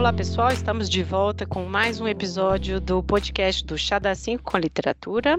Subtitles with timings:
[0.00, 4.42] Olá pessoal, estamos de volta com mais um episódio do podcast do Chá da 5
[4.42, 5.38] com Literatura.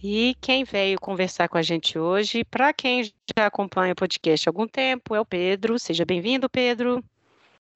[0.00, 4.50] E quem veio conversar com a gente hoje, para quem já acompanha o podcast há
[4.50, 5.76] algum tempo, é o Pedro.
[5.76, 7.02] Seja bem-vindo, Pedro.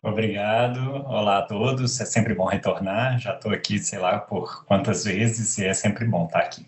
[0.00, 1.04] Obrigado.
[1.04, 2.00] Olá a todos.
[2.00, 3.18] É sempre bom retornar.
[3.18, 6.64] Já estou aqui, sei lá, por quantas vezes e é sempre bom estar aqui.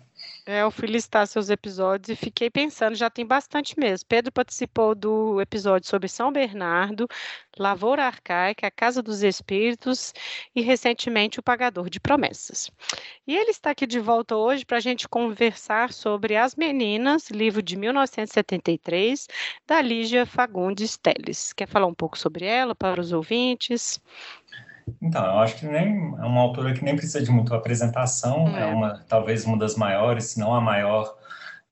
[0.49, 4.05] É, eu fui listar seus episódios e fiquei pensando, já tem bastante mesmo.
[4.07, 7.05] Pedro participou do episódio sobre São Bernardo,
[7.59, 10.13] Lavoura Arcaica, A Casa dos Espíritos
[10.55, 12.71] e, recentemente, O Pagador de Promessas.
[13.27, 17.61] E ele está aqui de volta hoje para a gente conversar sobre As Meninas, livro
[17.61, 19.27] de 1973,
[19.67, 21.51] da Lígia Fagundes Teles.
[21.51, 23.99] Quer falar um pouco sobre ela para os ouvintes?
[25.01, 28.61] Então, eu acho que nem é uma autora que nem precisa de muita apresentação, é,
[28.61, 31.15] é uma talvez uma das maiores, se não a maior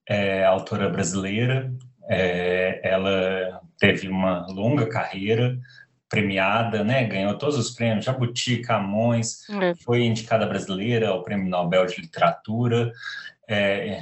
[0.07, 1.73] é, autora brasileira.
[2.07, 5.57] É, ela teve uma longa carreira
[6.07, 7.03] premiada, né?
[7.05, 9.73] Ganhou todos os prêmios, Jabuti, Camões, é.
[9.75, 12.91] foi indicada brasileira ao Prêmio Nobel de Literatura.
[13.47, 13.99] É,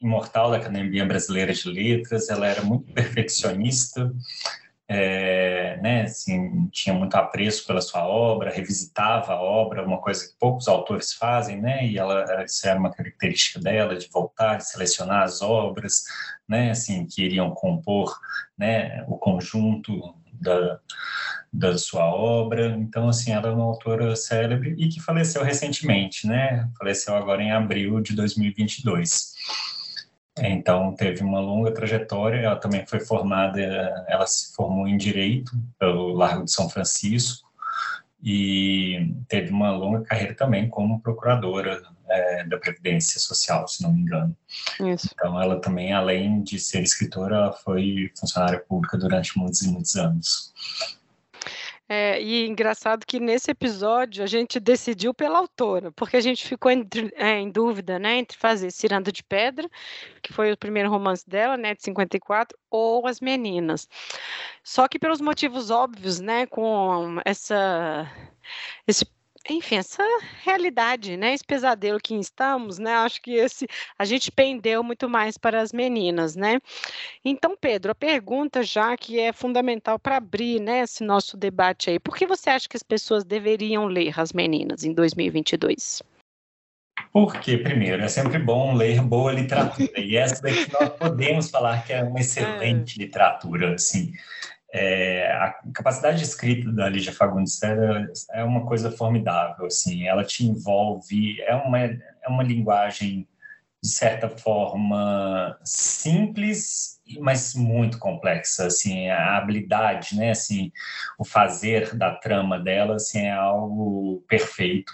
[0.00, 4.12] imortal da Academia Brasileira de Letras, ela era muito perfeccionista,
[4.88, 10.38] é, né, assim, tinha muito apreço pela sua obra, revisitava a obra, uma coisa que
[10.38, 15.42] poucos autores fazem, né, e ela, isso era uma característica dela, de voltar, selecionar as
[15.42, 16.04] obras,
[16.48, 18.16] né, assim, que iriam compor,
[18.56, 20.78] né, o conjunto da,
[21.52, 26.70] da sua obra, então, assim, ela é uma autora célebre e que faleceu recentemente, né,
[26.78, 29.34] faleceu agora em abril de 2022.
[30.38, 32.40] Então, teve uma longa trajetória.
[32.40, 33.60] Ela também foi formada,
[34.08, 37.46] ela se formou em Direito pelo Largo de São Francisco
[38.22, 44.00] e teve uma longa carreira também como procuradora é, da Previdência Social, se não me
[44.00, 44.36] engano.
[44.80, 45.08] Isso.
[45.12, 50.52] Então, ela também, além de ser escritora, foi funcionária pública durante muitos e muitos anos.
[51.88, 56.70] É, e engraçado que nesse episódio a gente decidiu pela autora, porque a gente ficou
[56.70, 59.68] em, é, em, dúvida, né, entre fazer Ciranda de Pedra,
[60.20, 63.88] que foi o primeiro romance dela, né, de 54, ou As Meninas.
[64.64, 68.10] Só que pelos motivos óbvios, né, com essa
[68.86, 69.06] esse
[69.48, 70.02] enfim, essa
[70.42, 73.66] realidade, né, esse pesadelo que estamos, né, acho que esse
[73.98, 76.60] a gente pendeu muito mais para as meninas, né.
[77.24, 81.98] Então, Pedro, a pergunta já que é fundamental para abrir, né, esse nosso debate aí,
[81.98, 86.02] por que você acha que as pessoas deveriam ler as meninas em 2022?
[87.12, 91.92] Porque, primeiro, é sempre bom ler boa literatura, e essa daqui nós podemos falar que
[91.92, 93.04] é uma excelente é.
[93.04, 94.12] literatura, assim,
[94.72, 97.60] é, a capacidade de escrita da Lígia Fagundes
[98.32, 103.26] é uma coisa formidável, assim, ela te envolve, é uma, é uma linguagem,
[103.82, 110.72] de certa forma, simples, mas muito complexa, assim, a habilidade, né, assim,
[111.18, 114.92] o fazer da trama dela, assim, é algo perfeito.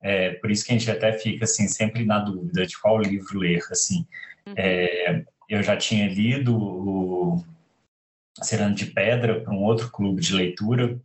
[0.00, 3.38] É, por isso que a gente até fica, assim, sempre na dúvida de qual livro
[3.38, 4.06] ler, assim.
[4.46, 4.54] Uhum.
[4.56, 7.44] É, eu já tinha lido o
[8.42, 10.98] Cerando de Pedra para um outro clube de leitura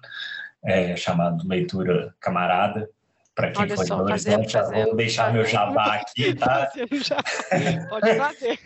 [0.64, 2.90] é, chamado Leitura Camarada.
[3.34, 5.36] Para quem Olha for de Belo Horizonte, vou deixar fazendo.
[5.36, 6.70] meu jabá aqui, tá?
[7.90, 8.60] Pode fazer.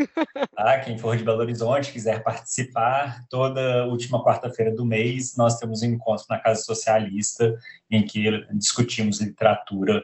[0.55, 0.79] tá?
[0.79, 5.85] Quem for de Belo Horizonte, quiser participar, toda última quarta-feira do mês nós temos um
[5.85, 7.55] encontro na Casa Socialista
[7.91, 10.03] em que discutimos literatura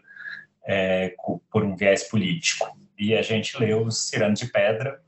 [0.66, 1.16] é,
[1.52, 2.78] por um viés político.
[2.98, 5.02] E a gente leu Cirano de Pedra,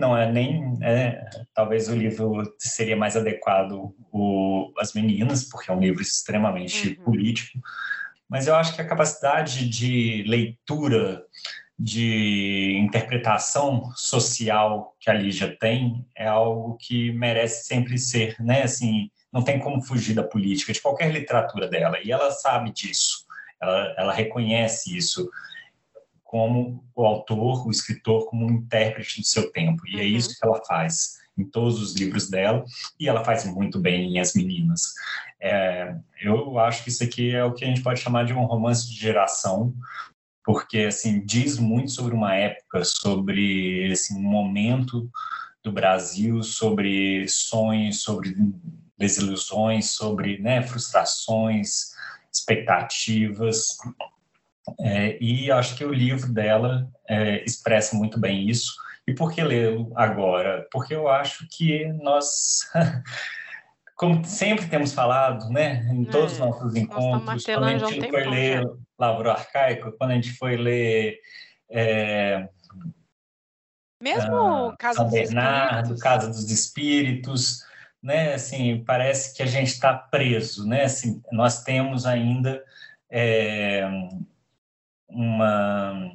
[0.00, 1.22] não é nem é,
[1.54, 7.04] talvez o livro seria mais adequado o As Meninas, porque é um livro extremamente uhum.
[7.04, 7.58] político,
[8.28, 11.22] mas eu acho que a capacidade de leitura,
[11.78, 18.62] de interpretação social que a Lígia tem é algo que merece sempre ser, né?
[18.62, 23.24] Assim, não tem como fugir da política de qualquer literatura dela, e ela sabe disso.
[23.60, 25.28] Ela, ela reconhece isso
[26.30, 29.84] como o autor, o escritor, como um intérprete do seu tempo.
[29.84, 30.00] E é uhum.
[30.02, 32.64] é isso que ela faz em todos os livros dela,
[33.00, 34.92] e ela faz muito bem em As Meninas.
[35.40, 35.92] É,
[36.22, 38.88] eu acho que isso aqui é o que a gente pode chamar de um romance
[38.88, 39.74] de geração,
[40.44, 45.10] porque assim diz muito sobre uma época, sobre assim, um momento
[45.64, 48.36] do Brasil, sobre sonhos, sobre
[48.96, 51.90] desilusões, sobre né, frustrações,
[52.32, 53.78] expectativas.
[54.80, 58.74] É, e acho que o livro dela é, expressa muito bem isso.
[59.06, 60.66] E por que lê-lo agora?
[60.70, 62.60] Porque eu acho que nós,
[63.96, 68.24] como sempre temos falado, né, em todos os é, nossos encontros, quando a gente foi
[68.24, 68.62] ler.
[68.98, 71.18] Lavro Arcaico, quando a gente foi ler.
[71.70, 72.46] É,
[74.02, 77.64] Mesmo uh, Casa São Bernardo, Casa dos Espíritos,
[78.02, 78.34] né?
[78.34, 80.84] Assim, parece que a gente está preso, né?
[80.84, 82.62] Assim, nós temos ainda
[83.10, 83.88] é,
[85.10, 86.12] uma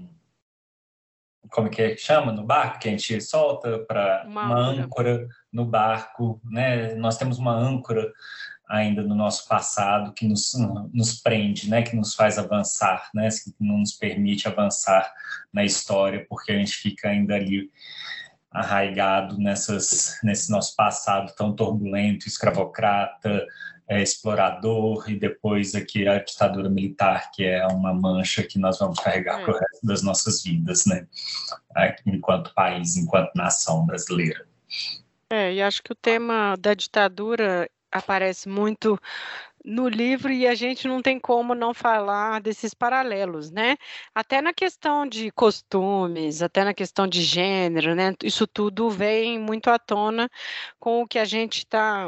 [1.50, 5.28] como que, é que chama no barco que a gente solta para uma, uma âncora
[5.52, 6.96] no barco, né?
[6.96, 8.12] Nós temos uma âncora
[8.68, 10.54] ainda no nosso passado que nos,
[10.92, 15.14] nos prende, né, que nos faz avançar, né, que não nos permite avançar
[15.54, 17.70] na história, porque a gente fica ainda ali
[18.52, 23.46] arraigado nessas, nesse nosso passado tão turbulento, escravocrata,
[23.88, 29.00] é, explorador, e depois aqui a ditadura militar, que é uma mancha que nós vamos
[29.00, 31.08] carregar para o resto das nossas vidas, né,
[32.06, 34.48] enquanto país, enquanto nação brasileira.
[35.30, 39.00] É, e acho que o tema da ditadura aparece muito
[39.66, 43.76] no livro e a gente não tem como não falar desses paralelos, né?
[44.14, 48.14] Até na questão de costumes, até na questão de gênero, né?
[48.24, 50.30] Isso tudo vem muito à tona
[50.80, 52.08] com o que a gente está,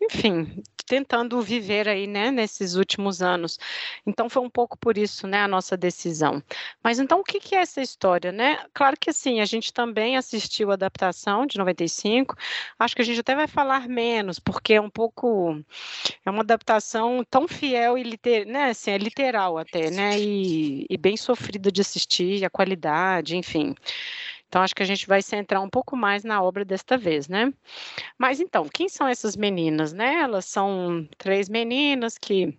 [0.00, 3.58] enfim, tentando viver aí, né, nesses últimos anos.
[4.06, 6.42] Então foi um pouco por isso, né, a nossa decisão.
[6.82, 8.64] Mas então o que, que é essa história, né?
[8.72, 12.36] Claro que assim, a gente também assistiu a adaptação de 95.
[12.78, 15.60] Acho que a gente até vai falar menos, porque é um pouco
[16.24, 20.96] é uma adaptação tão fiel e liter, né, assim, é literal até, né, e, e
[20.96, 23.74] bem sofrida de assistir, a qualidade, enfim.
[24.56, 27.52] Então, acho que a gente vai centrar um pouco mais na obra desta vez, né?
[28.16, 30.20] Mas então, quem são essas meninas, né?
[30.20, 32.56] Elas são três meninas que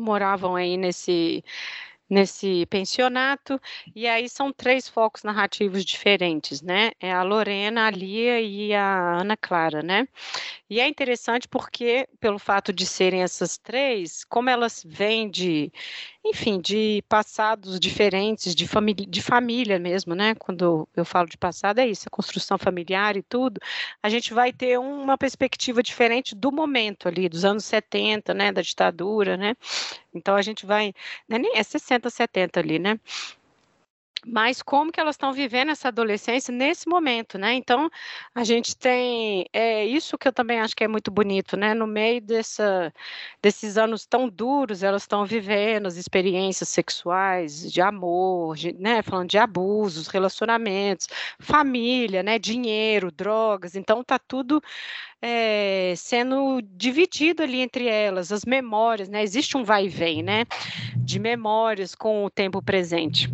[0.00, 1.42] moravam aí nesse
[2.08, 3.60] nesse pensionato,
[3.96, 6.92] e aí são três focos narrativos diferentes, né?
[7.00, 10.06] É a Lorena, a Lia e a Ana Clara, né?
[10.70, 15.72] E é interessante porque, pelo fato de serem essas três, como elas vêm de,
[16.24, 20.34] enfim, de passados diferentes, de família, de família mesmo, né?
[20.34, 23.60] Quando eu falo de passado, é isso, a construção familiar e tudo,
[24.02, 28.50] a gente vai ter uma perspectiva diferente do momento ali, dos anos 70, né?
[28.50, 29.54] Da ditadura, né?
[30.14, 30.94] Então a gente vai,
[31.28, 32.98] não é nem é 60, 70 ali, né?
[34.26, 37.54] Mas como que elas estão vivendo essa adolescência nesse momento, né?
[37.54, 37.90] Então,
[38.34, 41.74] a gente tem é isso que eu também acho que é muito bonito, né?
[41.74, 42.92] No meio dessa,
[43.42, 49.02] desses anos tão duros, elas estão vivendo as experiências sexuais, de amor, de, né?
[49.02, 52.38] Falando de abusos, relacionamentos, família, né?
[52.38, 53.74] Dinheiro, drogas.
[53.74, 54.62] Então, tá tudo
[55.20, 59.22] é, sendo dividido ali entre elas, as memórias, né?
[59.22, 60.44] Existe um vai e vem, né?
[60.96, 63.30] De memórias com o tempo presente.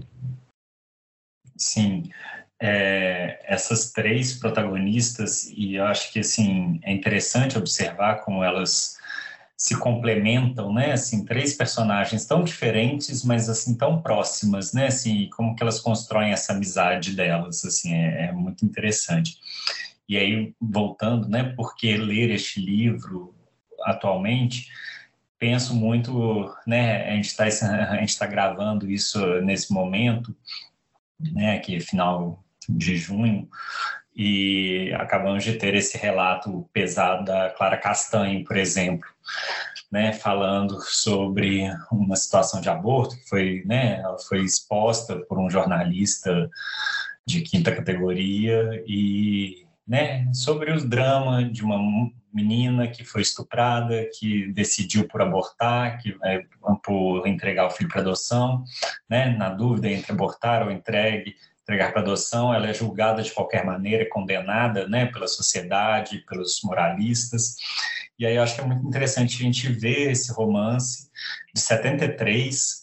[1.60, 2.10] Sim,
[2.58, 8.96] é, essas três protagonistas, e eu acho que assim, é interessante observar como elas
[9.54, 10.92] se complementam, né?
[10.92, 14.86] Assim, três personagens tão diferentes, mas assim tão próximas, né?
[14.86, 19.36] Assim, como que elas constroem essa amizade delas, assim, é, é muito interessante.
[20.08, 21.52] E aí, voltando, né?
[21.54, 23.34] Porque ler este livro
[23.84, 24.66] atualmente,
[25.38, 27.10] penso muito, né?
[27.10, 27.44] A gente está
[27.92, 30.34] a gente está gravando isso nesse momento
[31.32, 33.48] né, que é final de junho,
[34.14, 39.08] e acabamos de ter esse relato pesado da Clara Castanho, por exemplo,
[39.90, 45.50] né, falando sobre uma situação de aborto que foi, né, ela foi exposta por um
[45.50, 46.50] jornalista
[47.26, 51.78] de quinta categoria e, né, sobre o drama de uma
[52.32, 56.44] menina que foi estuprada, que decidiu por abortar, que é,
[56.82, 58.64] por entregar o filho para adoção,
[59.08, 59.36] né?
[59.36, 64.08] Na dúvida entre abortar ou entregue, entregar para adoção, ela é julgada de qualquer maneira,
[64.08, 65.06] condenada, né?
[65.06, 67.56] Pela sociedade, pelos moralistas.
[68.18, 71.08] E aí eu acho que é muito interessante a gente ver esse romance
[71.54, 72.80] de 73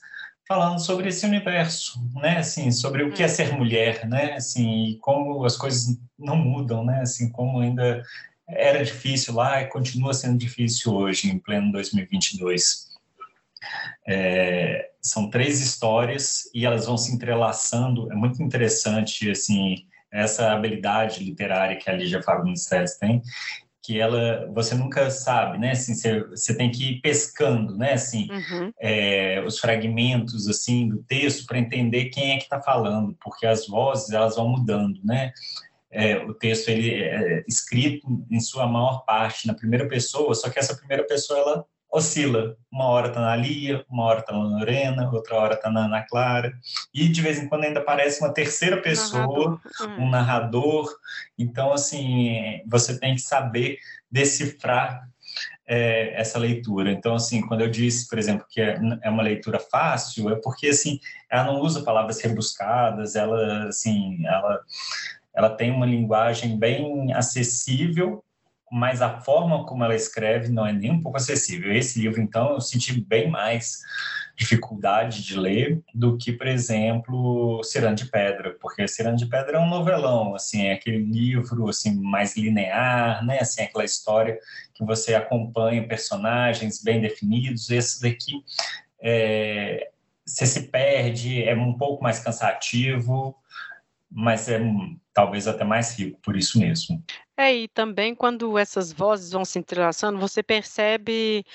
[0.47, 2.37] falando sobre esse universo, né?
[2.37, 4.33] Assim, sobre o que é ser mulher, né?
[4.33, 7.01] Assim, como as coisas não mudam, né?
[7.01, 8.01] Assim, como ainda
[8.49, 12.87] era difícil lá e continua sendo difícil hoje, em pleno 2022.
[14.07, 18.11] É, são três histórias e elas vão se entrelaçando.
[18.11, 22.67] É muito interessante, assim, essa habilidade literária que a Lígia Fagundes
[22.99, 23.21] tem,
[23.83, 25.71] que ela, você nunca sabe, né?
[25.71, 27.93] Assim, você, você tem que ir pescando, né?
[27.93, 28.71] Assim, uhum.
[28.81, 33.65] é, os fragmentos, assim, do texto para entender quem é que está falando, porque as
[33.67, 35.31] vozes, elas vão mudando, né?
[35.91, 40.59] É, o texto ele é escrito em sua maior parte na primeira pessoa, só que
[40.59, 42.55] essa primeira pessoa ela oscila.
[42.71, 46.05] Uma hora está na Lia, uma hora está na Lorena, outra hora está na Ana
[46.07, 46.53] Clara,
[46.93, 49.97] e de vez em quando ainda aparece uma terceira pessoa, narrador.
[49.97, 50.01] É.
[50.01, 50.95] um narrador.
[51.37, 53.77] Então, assim, você tem que saber
[54.11, 55.07] decifrar
[55.67, 56.91] é, essa leitura.
[56.91, 60.67] Então, assim, quando eu disse, por exemplo, que é, é uma leitura fácil, é porque,
[60.67, 64.61] assim, ela não usa palavras rebuscadas, ela, assim, ela
[65.37, 68.23] ela tem uma linguagem bem acessível,
[68.71, 71.71] mas a forma como ela escreve não é nem um pouco acessível.
[71.71, 73.77] Esse livro, então, eu senti bem mais
[74.35, 79.59] dificuldade de ler do que, por exemplo, Cirano de Pedra, porque Cirano de Pedra é
[79.59, 84.39] um novelão, assim, é aquele livro assim mais linear, né, assim, aquela história
[84.73, 87.69] que você acompanha personagens bem definidos.
[87.69, 88.43] Esse daqui
[89.01, 89.89] é,
[90.25, 93.35] você se perde, é um pouco mais cansativo,
[94.09, 94.59] mas é
[95.13, 97.03] talvez até mais rico por isso mesmo.
[97.35, 101.45] É, e também quando essas vozes vão se entrelaçando, você percebe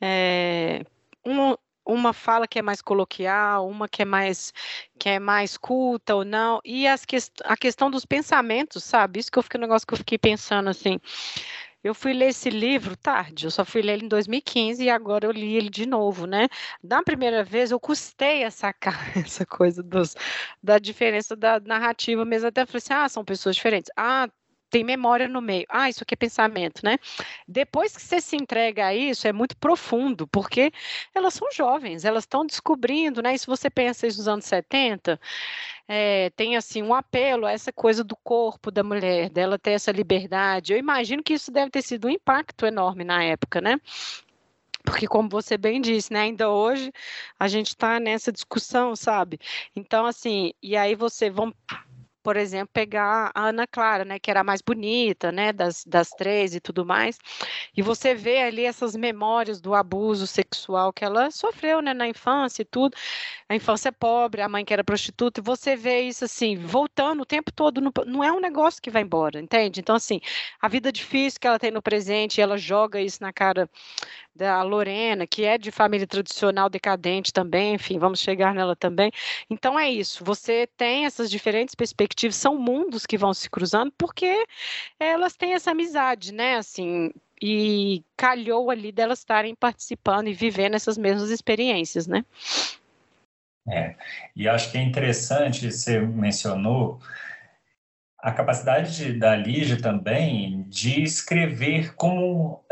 [0.00, 0.84] é,
[1.24, 4.52] um, uma fala que é mais coloquial, uma que é mais
[4.98, 9.18] que é mais culta ou não, e as que, a questão dos pensamentos, sabe?
[9.18, 11.00] Isso que eu fiquei um negócio que eu fiquei pensando assim.
[11.82, 15.26] Eu fui ler esse livro tarde, eu só fui ler ele em 2015 e agora
[15.26, 16.46] eu li ele de novo, né?
[16.82, 20.14] Da primeira vez eu custei a sacar essa coisa dos,
[20.62, 23.90] da diferença da narrativa mesmo, até falei assim, ah, são pessoas diferentes.
[23.96, 24.28] Ah,
[24.70, 25.66] tem memória no meio.
[25.68, 26.98] Ah, isso aqui é pensamento, né?
[27.46, 30.72] Depois que você se entrega a isso, é muito profundo, porque
[31.14, 33.34] elas são jovens, elas estão descobrindo, né?
[33.34, 35.20] E se você pensa isso nos anos 70,
[35.88, 39.90] é, tem assim um apelo a essa coisa do corpo da mulher, dela ter essa
[39.90, 40.72] liberdade.
[40.72, 43.80] Eu imagino que isso deve ter sido um impacto enorme na época, né?
[44.84, 46.90] Porque, como você bem disse, né, ainda hoje
[47.38, 49.38] a gente está nessa discussão, sabe?
[49.76, 51.54] Então, assim, e aí você vão
[52.22, 56.10] por exemplo, pegar a Ana Clara, né, que era a mais bonita, né, das, das
[56.10, 57.18] três e tudo mais,
[57.76, 62.62] e você vê ali essas memórias do abuso sexual que ela sofreu, né, na infância
[62.62, 62.96] e tudo,
[63.48, 67.26] a infância pobre, a mãe que era prostituta, e você vê isso assim, voltando o
[67.26, 69.80] tempo todo, no, não é um negócio que vai embora, entende?
[69.80, 70.20] Então, assim,
[70.60, 73.68] a vida difícil que ela tem no presente, ela joga isso na cara
[74.40, 79.12] da Lorena, que é de família tradicional decadente também, enfim, vamos chegar nela também.
[79.50, 84.46] Então é isso, você tem essas diferentes perspectivas, são mundos que vão se cruzando, porque
[84.98, 86.56] elas têm essa amizade, né?
[86.56, 92.24] Assim, e calhou ali delas estarem participando e vivendo essas mesmas experiências, né?
[93.68, 93.94] É,
[94.34, 96.98] e acho que é interessante, você mencionou
[98.18, 102.64] a capacidade de, da Lígia também de escrever como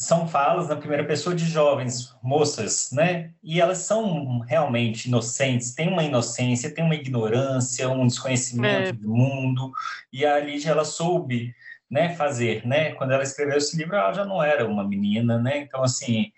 [0.00, 3.32] são falas na primeira pessoa de jovens, moças, né?
[3.42, 8.92] E elas são realmente inocentes, têm uma inocência, têm uma ignorância, um desconhecimento é.
[8.92, 9.70] do mundo.
[10.10, 11.54] E a Lígia, ela soube
[11.90, 12.92] né, fazer, né?
[12.92, 15.58] Quando ela escreveu esse livro, ela já não era uma menina, né?
[15.58, 16.32] Então, assim,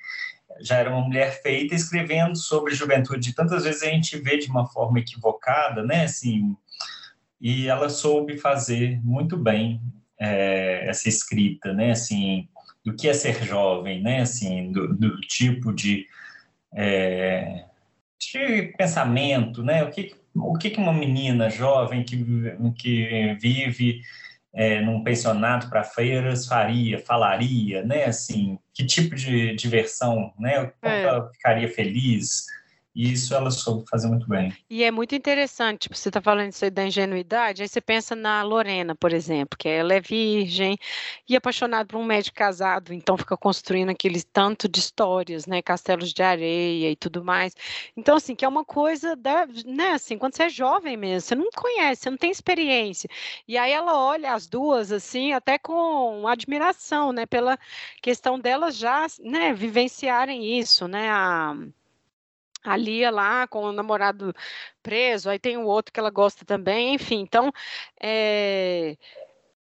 [0.60, 3.32] já era uma mulher feita escrevendo sobre juventude.
[3.32, 6.02] Tantas vezes a gente vê de uma forma equivocada, né?
[6.02, 6.56] Assim,
[7.40, 9.80] e ela soube fazer muito bem
[10.18, 11.92] é, essa escrita, né?
[11.92, 12.48] Assim,
[12.84, 14.22] do que é ser jovem, né?
[14.22, 16.06] Assim, do, do tipo de,
[16.74, 17.64] é,
[18.18, 19.84] de pensamento, né?
[19.84, 22.24] O que o que uma menina jovem que,
[22.78, 24.00] que vive
[24.54, 28.04] é, num pensionato para feiras faria, falaria, né?
[28.04, 30.72] Assim, que tipo de diversão, né?
[30.80, 31.02] Como é.
[31.02, 32.46] ela ficaria feliz?
[32.94, 34.52] E isso ela soube fazer muito bem.
[34.68, 38.14] E é muito interessante, tipo, você está falando isso aí da ingenuidade, aí você pensa
[38.14, 40.76] na Lorena, por exemplo, que ela é virgem
[41.26, 46.12] e apaixonada por um médico casado, então fica construindo aquele tanto de histórias, né, castelos
[46.12, 47.54] de areia e tudo mais.
[47.96, 51.34] Então, assim, que é uma coisa, da, né, assim, quando você é jovem mesmo, você
[51.34, 53.08] não conhece, você não tem experiência.
[53.48, 57.58] E aí ela olha as duas, assim, até com admiração, né, pela
[58.02, 61.54] questão delas já, né, vivenciarem isso, né, a
[62.64, 64.34] a Lia lá com o namorado
[64.82, 67.20] preso, aí tem o outro que ela gosta também, enfim.
[67.20, 67.52] Então,
[68.00, 68.96] é,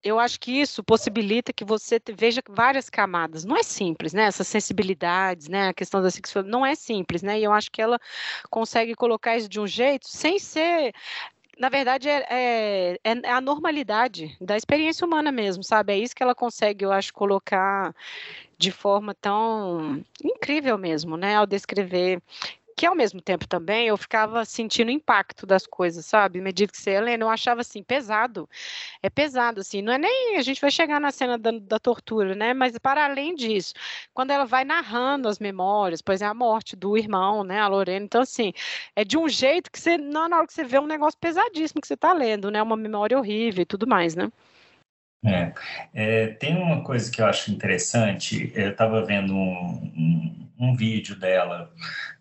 [0.03, 3.43] eu acho que isso possibilita que você veja várias camadas.
[3.43, 4.25] Não é simples, né?
[4.25, 5.69] Essas sensibilidades, né?
[5.69, 7.39] A questão da sexualidade não é simples, né?
[7.39, 7.99] E eu acho que ela
[8.51, 10.93] consegue colocar isso de um jeito sem ser
[11.57, 15.93] na verdade, é, é, é, a normalidade da experiência humana mesmo, sabe?
[15.93, 17.95] É isso que ela consegue, eu acho, colocar
[18.57, 21.35] de forma tão incrível mesmo, né?
[21.35, 22.21] Ao descrever
[22.75, 26.41] que ao mesmo tempo também eu ficava sentindo o impacto das coisas, sabe?
[26.41, 28.49] Medida que você lendo, eu achava assim, pesado.
[29.01, 30.37] É pesado, assim, não é nem.
[30.37, 32.53] A gente vai chegar na cena da, da tortura, né?
[32.53, 33.73] Mas para além disso,
[34.13, 37.59] quando ela vai narrando as memórias, por exemplo, a morte do irmão, né?
[37.59, 38.05] A Lorena.
[38.05, 38.51] Então, assim,
[38.95, 41.87] é de um jeito que você, na hora que você vê um negócio pesadíssimo que
[41.87, 42.61] você está lendo, né?
[42.61, 44.29] Uma memória horrível e tudo mais, né?
[45.25, 45.53] É,
[45.93, 48.51] é, tem uma coisa que eu acho interessante.
[48.53, 51.71] Eu estava vendo um, um, um vídeo dela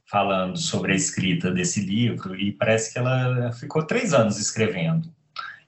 [0.06, 5.12] falando sobre a escrita desse livro e parece que ela ficou três anos escrevendo.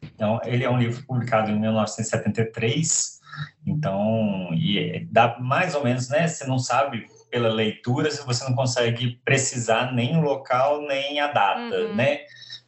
[0.03, 3.21] Então, ele é um livro publicado em 1973,
[3.67, 6.27] então, e dá mais ou menos, né?
[6.27, 11.33] Você não sabe pela leitura se você não consegue precisar nem o local nem a
[11.33, 11.95] data, uhum.
[11.95, 12.21] né?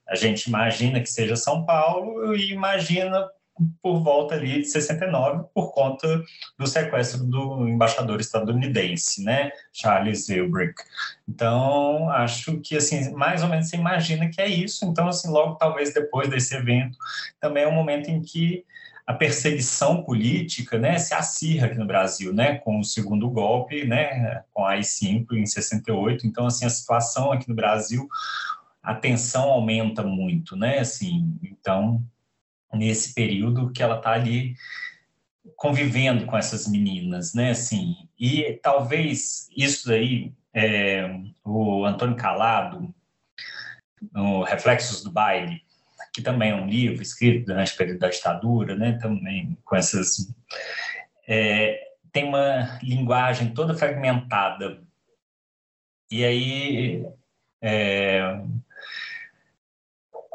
[0.09, 3.29] A gente imagina que seja São Paulo e imagina
[3.83, 6.23] por volta ali de 69, por conta
[6.59, 10.75] do sequestro do embaixador estadunidense, né, Charles Wilbrick.
[11.29, 14.85] Então, acho que, assim, mais ou menos você imagina que é isso.
[14.85, 16.97] Então, assim, logo talvez depois desse evento,
[17.41, 18.65] também é um momento em que
[19.07, 24.43] a perseguição política, né, se acirra aqui no Brasil, né, com o segundo golpe, né,
[24.53, 26.27] com a AI-5 em 68.
[26.27, 28.07] Então, assim, a situação aqui no Brasil,
[28.83, 32.05] a tensão aumenta muito, né, assim, então
[32.73, 34.55] nesse período que ela está ali
[35.57, 37.51] convivendo com essas meninas, né?
[37.51, 42.95] Assim, e talvez isso daí, é, o Antônio Calado,
[44.13, 45.63] no Reflexos do Baile,
[46.13, 48.99] que também é um livro escrito durante o período da ditadura, né?
[48.99, 50.33] Também com essas
[51.27, 54.83] é, tem uma linguagem toda fragmentada
[56.11, 57.07] e aí
[57.61, 58.41] é,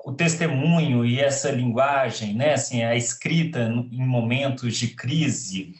[0.03, 5.75] o testemunho e essa linguagem, né, assim, a escrita em momentos de crise,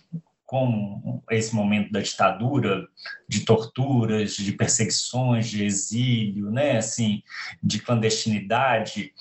[0.45, 2.87] como esse momento da ditadura,
[3.27, 7.21] de torturas, de perseguições, de exílio, né, assim,
[7.61, 9.11] de clandestinidade,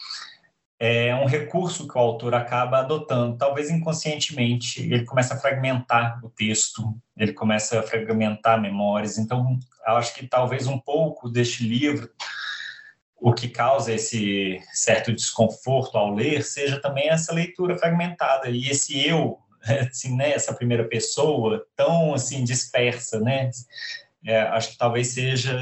[0.78, 4.82] é um recurso que o autor acaba adotando, talvez inconscientemente.
[4.82, 9.16] Ele começa a fragmentar o texto, ele começa a fragmentar memórias.
[9.16, 12.10] Então, acho que talvez um pouco deste livro
[13.22, 19.06] o que causa esse certo desconforto ao ler seja também essa leitura fragmentada e esse
[19.06, 19.38] eu,
[19.88, 23.48] assim, né, essa primeira pessoa tão assim dispersa, né?
[24.24, 25.56] É, acho que talvez seja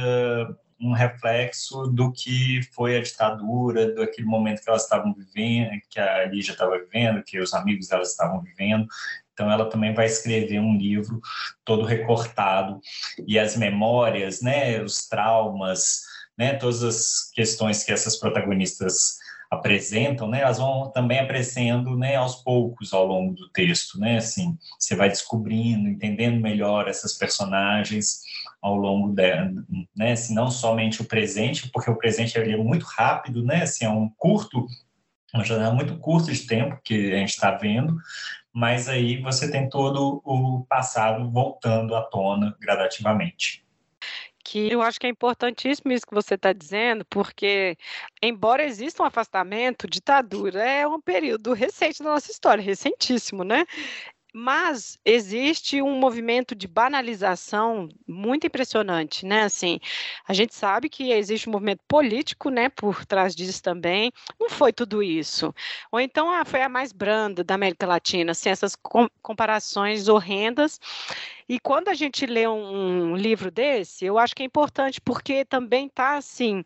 [0.81, 6.01] um reflexo do que foi a ditadura, do aquele momento que elas estavam vivendo, que
[6.01, 8.87] a Lígia estava vivendo, que os amigos delas estavam vivendo.
[9.35, 11.21] Então, ela também vai escrever um livro
[11.65, 12.81] todo recortado
[13.27, 16.03] e as memórias, né, os traumas,
[16.41, 19.19] né, todas as questões que essas protagonistas
[19.51, 24.57] apresentam, né, elas vão também aparecendo, né, aos poucos ao longo do texto, né, assim,
[24.79, 28.23] você vai descobrindo, entendendo melhor essas personagens
[28.63, 29.53] ao longo dela,
[29.95, 33.91] né, assim, não somente o presente, porque o presente é muito rápido, né, assim, é
[33.91, 34.67] um curto,
[35.35, 37.95] uma janela muito curta de tempo que a gente está vendo,
[38.51, 43.63] mas aí você tem todo o passado voltando à tona gradativamente
[44.45, 47.77] que eu acho que é importantíssimo isso que você está dizendo, porque,
[48.23, 53.65] embora exista um afastamento, ditadura é um período recente da nossa história, recentíssimo, né?
[54.33, 59.43] Mas existe um movimento de banalização muito impressionante, né?
[59.43, 59.81] Assim,
[60.27, 64.13] a gente sabe que existe um movimento político, né, por trás disso também.
[64.39, 65.55] Não foi tudo isso.
[65.91, 70.81] Ou então ah, foi a mais branda da América Latina, assim, essas com comparações horrendas.
[71.49, 75.45] E quando a gente lê um, um livro desse, eu acho que é importante porque
[75.45, 76.65] também está assim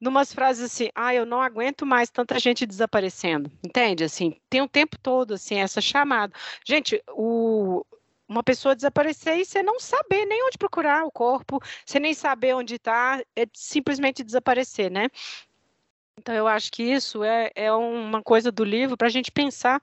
[0.00, 4.04] numas frases assim, ah, eu não aguento mais tanta gente desaparecendo, entende?
[4.04, 6.32] Assim, tem o tempo todo, assim, essa chamada.
[6.64, 7.84] Gente, o,
[8.28, 12.54] uma pessoa desaparecer e você não saber nem onde procurar o corpo, você nem saber
[12.54, 15.08] onde está, é simplesmente desaparecer, né?
[16.18, 19.80] Então, eu acho que isso é, é uma coisa do livro para a gente pensar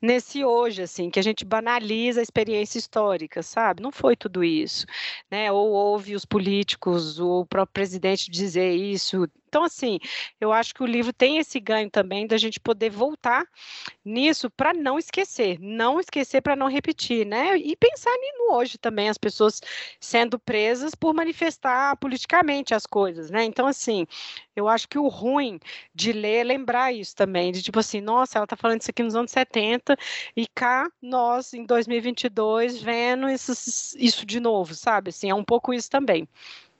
[0.00, 3.82] nesse hoje, assim, que a gente banaliza a experiência histórica, sabe?
[3.82, 4.86] Não foi tudo isso,
[5.30, 5.50] né?
[5.50, 9.98] Ou ouve os políticos, o próprio presidente dizer isso, então, assim,
[10.40, 13.44] eu acho que o livro tem esse ganho também da gente poder voltar
[14.04, 17.56] nisso para não esquecer, não esquecer para não repetir, né?
[17.56, 19.60] E pensar no hoje também, as pessoas
[19.98, 23.42] sendo presas por manifestar politicamente as coisas, né?
[23.42, 24.06] Então, assim,
[24.54, 25.58] eu acho que o ruim
[25.92, 29.02] de ler é lembrar isso também, de tipo assim, nossa, ela está falando isso aqui
[29.02, 29.96] nos anos 70
[30.36, 33.52] e cá nós, em 2022, vendo isso,
[33.98, 35.10] isso de novo, sabe?
[35.10, 36.28] Assim, é um pouco isso também.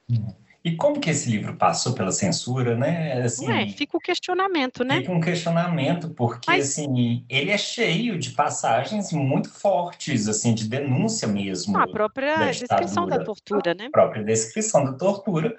[0.09, 0.50] Uhum.
[0.62, 3.23] E como que esse livro passou pela censura, né?
[3.23, 5.01] Assim, é, fica o questionamento, né?
[5.01, 6.68] Fica um questionamento, porque Mas...
[6.68, 11.79] assim, ele é cheio de passagens muito fortes, assim, de denúncia mesmo.
[11.79, 13.87] a própria da descrição da tortura, né?
[13.87, 15.57] A própria descrição da tortura.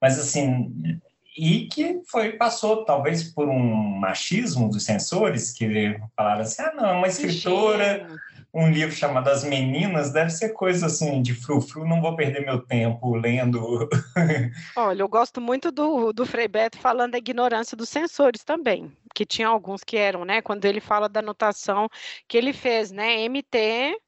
[0.00, 1.00] Mas assim,
[1.36, 3.58] e que foi passou talvez por um
[3.98, 8.08] machismo dos censores que falaram assim, ah, não, é uma escritora
[8.52, 12.60] um livro chamado As Meninas, deve ser coisa assim de frufru, não vou perder meu
[12.60, 13.88] tempo lendo.
[14.76, 19.26] Olha, eu gosto muito do, do Frei Beto falando da ignorância dos censores também, que
[19.26, 20.40] tinha alguns que eram, né?
[20.40, 21.88] Quando ele fala da anotação
[22.26, 23.28] que ele fez, né?
[23.28, 23.98] MT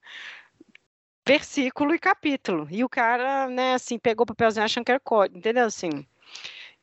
[1.27, 2.67] versículo e capítulo.
[2.71, 5.67] E o cara, né, assim, pegou o papelzinho achando que era código, entendeu?
[5.67, 6.05] Assim,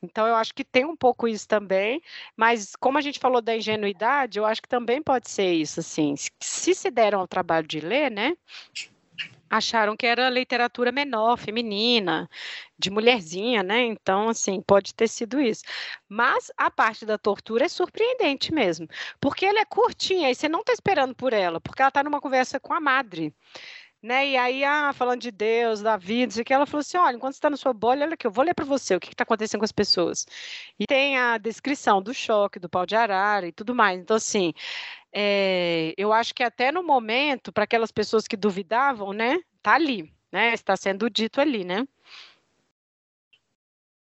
[0.02, 2.00] então, eu acho que tem um pouco isso também,
[2.36, 6.14] mas como a gente falou da ingenuidade, eu acho que também pode ser isso, assim,
[6.40, 8.36] se se deram ao trabalho de ler, né,
[9.50, 12.28] acharam que era literatura menor, feminina,
[12.78, 13.82] de mulherzinha, né?
[13.84, 15.62] Então, assim, pode ter sido isso.
[16.08, 18.86] Mas a parte da tortura é surpreendente mesmo,
[19.20, 22.20] porque ela é curtinha e você não está esperando por ela, porque ela está numa
[22.20, 23.34] conversa com a madre.
[24.00, 24.28] Né?
[24.28, 27.38] E aí, ah, falando de Deus, da vida, aqui, ela falou assim: olha, enquanto você
[27.38, 29.58] está na sua bolha, olha aqui, eu vou ler para você o que está acontecendo
[29.60, 30.24] com as pessoas.
[30.78, 34.00] E tem a descrição do choque, do pau de arara e tudo mais.
[34.00, 34.54] Então, assim,
[35.12, 40.12] é, eu acho que até no momento, para aquelas pessoas que duvidavam, né, tá ali,
[40.30, 41.86] né, está sendo dito ali, né.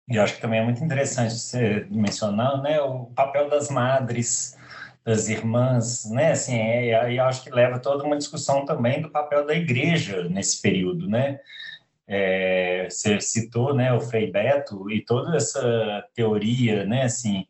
[0.09, 4.57] E eu acho que também é muito interessante você mencionar, né, o papel das madres,
[5.03, 9.45] das irmãs, né, assim, é, eu acho que leva toda uma discussão também do papel
[9.45, 11.39] da igreja nesse período, né,
[12.07, 17.45] é, você citou, né, o Frei Beto e toda essa teoria, né, assim,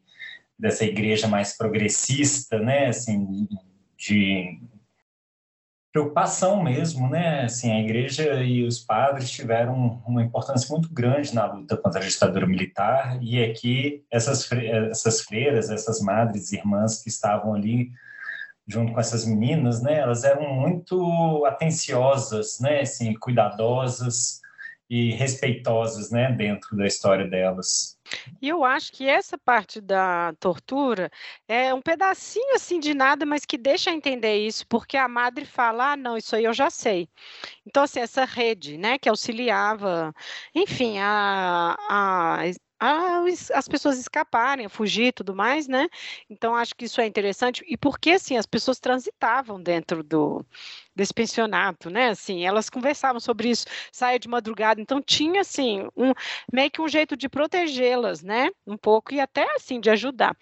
[0.58, 3.48] dessa igreja mais progressista, né, assim,
[3.98, 4.60] de
[5.94, 11.46] preocupação mesmo, né, assim, a igreja e os padres tiveram uma importância muito grande na
[11.46, 17.54] luta contra a ditadura militar e aqui essas essas freiras, essas madres irmãs que estavam
[17.54, 17.92] ali
[18.68, 24.42] junto com essas meninas, né, elas eram muito atenciosas, né, assim, cuidadosas
[24.94, 27.98] e respeitosas, né, dentro da história delas.
[28.40, 31.10] E eu acho que essa parte da tortura
[31.48, 35.94] é um pedacinho assim de nada, mas que deixa entender isso, porque a madre fala:
[35.94, 37.10] "Ah, não, isso aí eu já sei".
[37.66, 40.14] Então assim, essa rede, né, que auxiliava,
[40.54, 42.44] enfim, a a
[43.54, 45.88] as pessoas escaparem, fugir e tudo mais, né?
[46.30, 47.64] Então acho que isso é interessante.
[47.68, 50.46] E porque assim, as pessoas transitavam dentro do
[50.96, 52.10] desse pensionato, né?
[52.10, 56.14] Assim, elas conversavam sobre isso, saia de madrugada, então tinha assim um
[56.52, 58.50] meio que um jeito de protegê-las, né?
[58.66, 60.36] Um pouco e até assim de ajudar.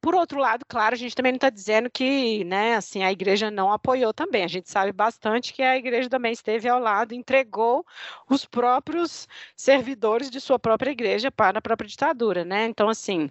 [0.00, 2.74] Por outro lado, claro, a gente também não está dizendo que, né?
[2.76, 4.44] Assim, a igreja não apoiou também.
[4.44, 7.84] A gente sabe bastante que a igreja também esteve ao lado, entregou
[8.28, 12.66] os próprios servidores de sua própria igreja para a própria ditadura, né?
[12.66, 13.30] Então, assim,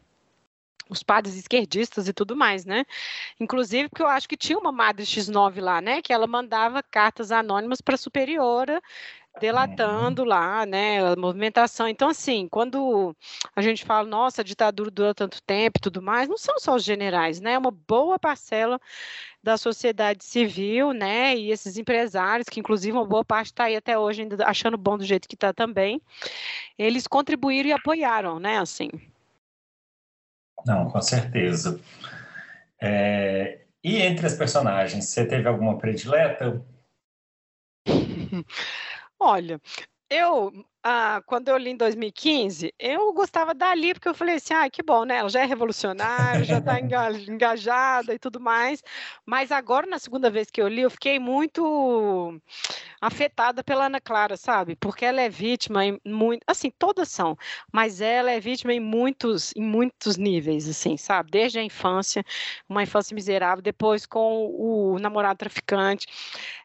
[0.89, 2.84] os padres esquerdistas e tudo mais, né?
[3.39, 6.02] Inclusive porque eu acho que tinha uma madre X9 lá, né?
[6.02, 8.82] Que ela mandava cartas anônimas para a superiora
[9.39, 11.88] delatando lá, né, a movimentação.
[11.88, 13.15] Então, assim, quando
[13.56, 16.75] a gente fala, nossa, a ditadura dura tanto tempo e tudo mais, não são só
[16.75, 18.80] os generais, né, é uma boa parcela
[19.41, 23.97] da sociedade civil, né, e esses empresários, que inclusive uma boa parte está aí até
[23.97, 26.02] hoje ainda achando bom do jeito que está também,
[26.78, 28.89] eles contribuíram e apoiaram, né, assim.
[30.65, 31.80] Não, com certeza.
[32.82, 36.63] É, e entre as personagens, você teve alguma predileta?
[39.19, 39.60] Olha,
[40.10, 40.52] eu
[40.83, 44.81] ah, quando eu li em 2015, eu gostava dali, porque eu falei assim: "Ah, que
[44.83, 48.81] bom, né, ela já é revolucionária, já está engajada e tudo mais".
[49.25, 52.39] Mas agora, na segunda vez que eu li, eu fiquei muito
[53.01, 57.37] afetada pela Ana Clara, sabe, porque ela é vítima em muito assim, todas são,
[57.71, 62.23] mas ela é vítima em muitos em muitos níveis, assim, sabe, desde a infância,
[62.67, 66.07] uma infância miserável, depois com o namorado traficante,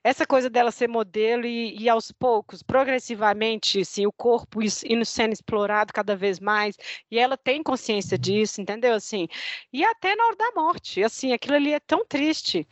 [0.03, 5.33] essa coisa dela ser modelo e e aos poucos, progressivamente, assim, o corpo indo sendo
[5.33, 6.77] explorado cada vez mais,
[7.11, 8.95] e ela tem consciência disso, entendeu?
[8.95, 9.29] Assim,
[9.73, 12.67] e até na hora da morte, assim, aquilo ali é tão triste.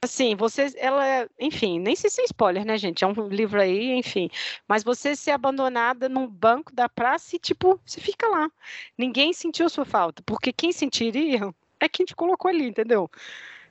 [0.00, 3.02] Assim, você, ela, enfim, nem sei se é spoiler, né, gente?
[3.02, 4.30] É um livro aí, enfim.
[4.68, 8.48] Mas você ser abandonada num banco da praça e, tipo, você fica lá.
[8.96, 13.10] Ninguém sentiu sua falta, porque quem sentiria é quem te colocou ali, entendeu?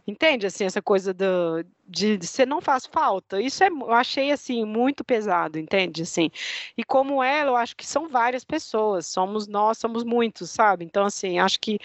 [0.07, 3.41] Entende, assim, essa coisa do, de, de você não faz falta.
[3.41, 6.29] Isso é, eu achei, assim, muito pesado, entende, assim.
[6.77, 10.85] E como ela, eu acho que são várias pessoas, somos nós, somos muitos, sabe?
[10.85, 11.77] Então, assim, acho que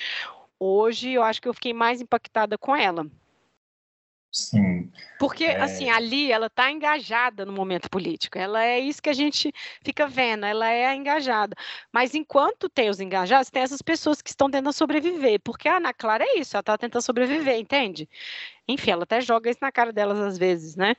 [0.58, 3.04] hoje, eu acho que eu fiquei mais impactada com ela.
[4.32, 4.90] Sim.
[5.18, 5.60] Porque, é...
[5.60, 8.38] assim, ali ela está engajada no momento político.
[8.38, 11.54] Ela é isso que a gente fica vendo, ela é engajada.
[11.92, 15.38] Mas enquanto tem os engajados, tem essas pessoas que estão tentando sobreviver.
[15.44, 18.08] Porque a Ana Clara é isso, ela está tentando sobreviver, entende?
[18.66, 20.94] Enfim, ela até joga isso na cara delas às vezes, né?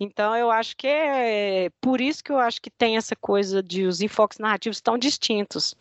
[0.00, 3.84] Então eu acho que é por isso que eu acho que tem essa coisa de
[3.84, 5.76] os enfoques narrativos tão distintos.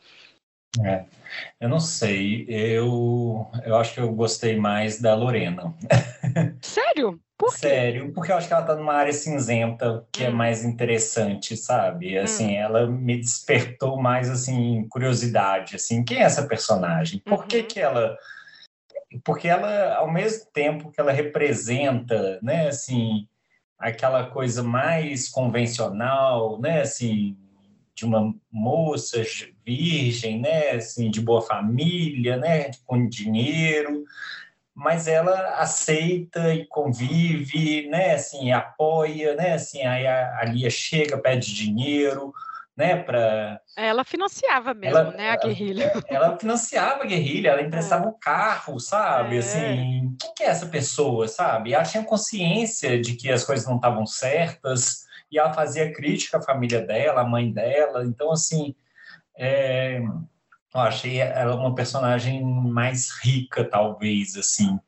[0.83, 1.05] É,
[1.59, 5.73] eu não sei, eu, eu acho que eu gostei mais da Lorena.
[6.61, 7.19] Sério?
[7.37, 7.59] Por quê?
[7.59, 10.33] Sério, porque eu acho que ela tá numa área cinzenta que é hum.
[10.33, 12.17] mais interessante, sabe?
[12.17, 12.59] Assim, hum.
[12.59, 17.19] ela me despertou mais, assim, curiosidade, assim, quem é essa personagem?
[17.19, 17.47] Por uhum.
[17.47, 18.17] que que ela...
[19.23, 23.27] Porque ela, ao mesmo tempo que ela representa, né, assim,
[23.79, 27.37] aquela coisa mais convencional, né, assim,
[27.95, 29.23] de uma moça
[29.67, 34.05] virgem, né, assim, de boa família, né, com dinheiro,
[34.73, 41.17] mas ela aceita e convive, né, assim, apoia, né, assim, aí a, a Lia chega,
[41.17, 42.31] pede dinheiro,
[42.77, 45.91] né, para ela financiava mesmo, ela, né, a guerrilha.
[46.07, 48.07] Ela, ela financiava a guerrilha, ela emprestava é.
[48.07, 49.35] o carro, sabe?
[49.35, 49.39] É.
[49.39, 51.73] Assim, quem que é essa pessoa, sabe?
[51.73, 56.41] Ela tinha consciência de que as coisas não estavam certas e ela fazia crítica à
[56.41, 58.03] família dela, à mãe dela.
[58.03, 58.75] Então, assim,
[59.37, 64.79] é, eu achei ela uma personagem mais rica, talvez, assim.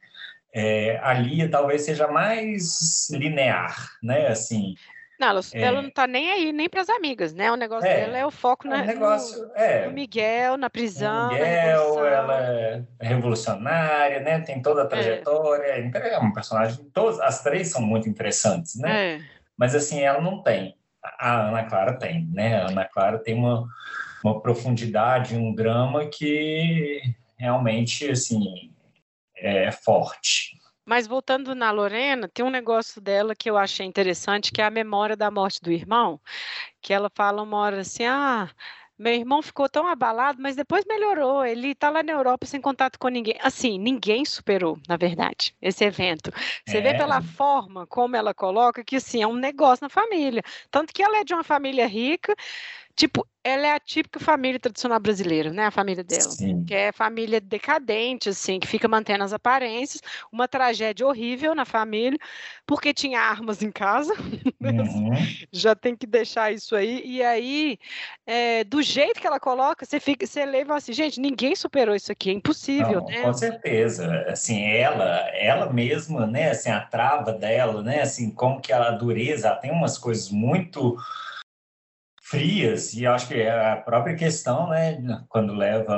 [0.53, 4.27] É, a Lia talvez seja mais linear, né?
[4.27, 4.75] Assim,
[5.19, 5.61] não, ela, é.
[5.61, 7.51] ela não tá nem aí, nem para as amigas, né?
[7.51, 8.05] O negócio é.
[8.05, 9.85] dela é o foco é na, negócio, no, é.
[9.85, 11.27] no Miguel, na prisão.
[11.27, 14.39] O Miguel, ela é revolucionária, né?
[14.39, 14.87] Tem toda a é.
[14.87, 15.79] trajetória.
[15.81, 16.85] Então, é uma personagem.
[16.93, 19.15] Todas, as três são muito interessantes, né?
[19.15, 19.19] É.
[19.57, 20.77] Mas assim, ela não tem.
[21.03, 22.61] A Ana Clara tem, né?
[22.61, 23.67] A Ana Clara tem uma,
[24.23, 27.01] uma profundidade, um drama que
[27.37, 28.73] realmente, assim,
[29.35, 30.57] é forte.
[30.85, 34.71] Mas voltando na Lorena, tem um negócio dela que eu achei interessante, que é a
[34.71, 36.19] memória da morte do irmão,
[36.81, 38.49] que ela fala uma hora assim, ah,
[38.99, 41.45] meu irmão ficou tão abalado, mas depois melhorou.
[41.45, 43.37] Ele está lá na Europa sem contato com ninguém.
[43.41, 46.31] Assim, ninguém superou, na verdade, esse evento.
[46.67, 46.81] Você é.
[46.81, 50.43] vê pela forma como ela coloca que, assim, é um negócio na família.
[50.69, 52.35] Tanto que ela é de uma família rica,
[52.99, 55.67] Tipo, ela é a típica família tradicional brasileira, né?
[55.67, 56.31] A família dela.
[56.31, 56.65] Sim.
[56.65, 60.01] Que é família decadente, assim, que fica mantendo as aparências.
[60.29, 62.19] Uma tragédia horrível na família,
[62.67, 64.13] porque tinha armas em casa.
[64.61, 65.11] Uhum.
[65.53, 67.01] Já tem que deixar isso aí.
[67.05, 67.79] E aí,
[68.27, 72.11] é, do jeito que ela coloca, você fica, você fala assim, gente, ninguém superou isso
[72.11, 73.21] aqui, é impossível, Não, né?
[73.21, 74.25] Com certeza.
[74.27, 76.51] Assim, ela, ela mesma, né?
[76.51, 78.01] Assim, a trava dela, né?
[78.01, 80.97] Assim, como que ela, a dureza, ela tem umas coisas muito
[82.29, 85.95] frias, e acho que é a própria questão, né, quando leva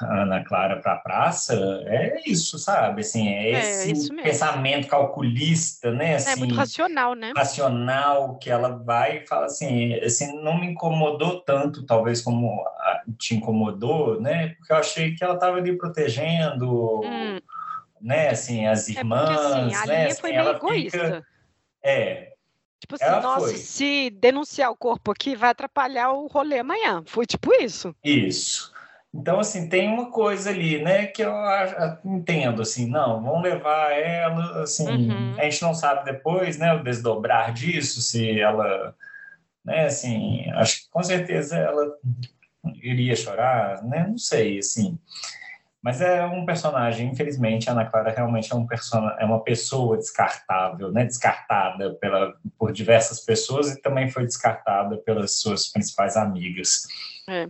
[0.00, 3.02] a Ana Clara para a praça, é isso, sabe?
[3.02, 6.14] Assim, é, é esse pensamento calculista, né?
[6.14, 7.32] Assim, é muito assim, racional, né?
[7.36, 12.64] Racional, que ela vai e fala assim, assim, não me incomodou tanto, talvez, como
[13.18, 14.54] te incomodou, né?
[14.58, 17.38] Porque eu achei que ela estava ali protegendo, hum.
[18.00, 20.06] né, assim, as irmãs, é porque, assim, a né?
[20.06, 20.98] Assim, foi meio egoísta.
[20.98, 21.26] Fica,
[21.84, 22.35] é,
[22.86, 23.56] Tipo assim, Ela nossa, foi.
[23.56, 27.02] se denunciar o corpo aqui vai atrapalhar o rolê amanhã.
[27.04, 27.92] Foi tipo isso.
[28.04, 28.72] Isso.
[29.12, 31.32] Então, assim, tem uma coisa ali, né, que eu
[32.04, 35.34] entendo, assim, não, vamos levar ela, assim, uhum.
[35.38, 38.94] a gente não sabe depois, né, o desdobrar disso, se ela,
[39.64, 41.96] né, assim, acho que com certeza ela
[42.82, 44.98] iria chorar, né, não sei, assim,
[45.86, 49.08] mas é um personagem, infelizmente, a Ana Clara realmente é, um person...
[49.20, 51.04] é uma pessoa descartável, né?
[51.04, 52.34] descartada pela...
[52.58, 56.88] por diversas pessoas e também foi descartada pelas suas principais amigas.
[57.28, 57.46] É.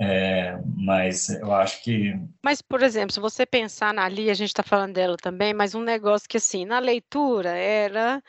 [0.00, 2.14] É, mas eu acho que.
[2.40, 5.74] Mas, por exemplo, se você pensar na Ali, a gente está falando dela também, mas
[5.74, 8.22] um negócio que, assim, na leitura era.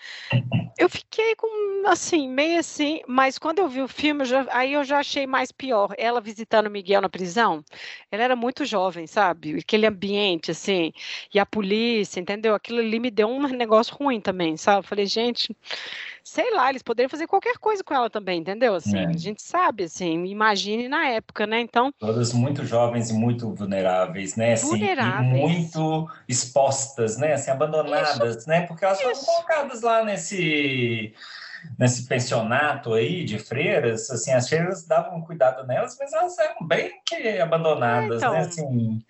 [0.80, 4.74] Eu fiquei com, assim, meio assim, mas quando eu vi o filme, eu já, aí
[4.74, 5.94] eu já achei mais pior.
[5.98, 7.64] Ela visitando Miguel na prisão,
[8.10, 9.60] ela era muito jovem, sabe?
[9.60, 10.92] Aquele ambiente, assim,
[11.34, 12.56] e a polícia, entendeu?
[12.56, 14.80] Aquilo ali me deu um negócio ruim também, sabe?
[14.80, 15.56] Eu falei, gente
[16.30, 18.76] sei lá, eles poderiam fazer qualquer coisa com ela também, entendeu?
[18.76, 19.08] Assim, é.
[19.08, 21.60] a gente sabe, assim, imagine na época, né?
[21.60, 21.92] Então.
[21.98, 24.54] Todas muito jovens e muito vulneráveis, né?
[24.54, 25.28] Assim, vulneráveis.
[25.28, 27.34] Muito expostas, né?
[27.34, 28.50] Assim, abandonadas, Isso.
[28.50, 28.62] né?
[28.68, 29.26] Porque elas Isso.
[29.26, 31.14] foram colocadas lá nesse
[31.78, 36.90] nesse pensionato aí de freiras, assim, as freiras davam cuidado nelas, mas elas eram bem
[37.06, 38.32] que abandonadas, é, então...
[38.32, 38.40] né?
[38.40, 39.04] Assim,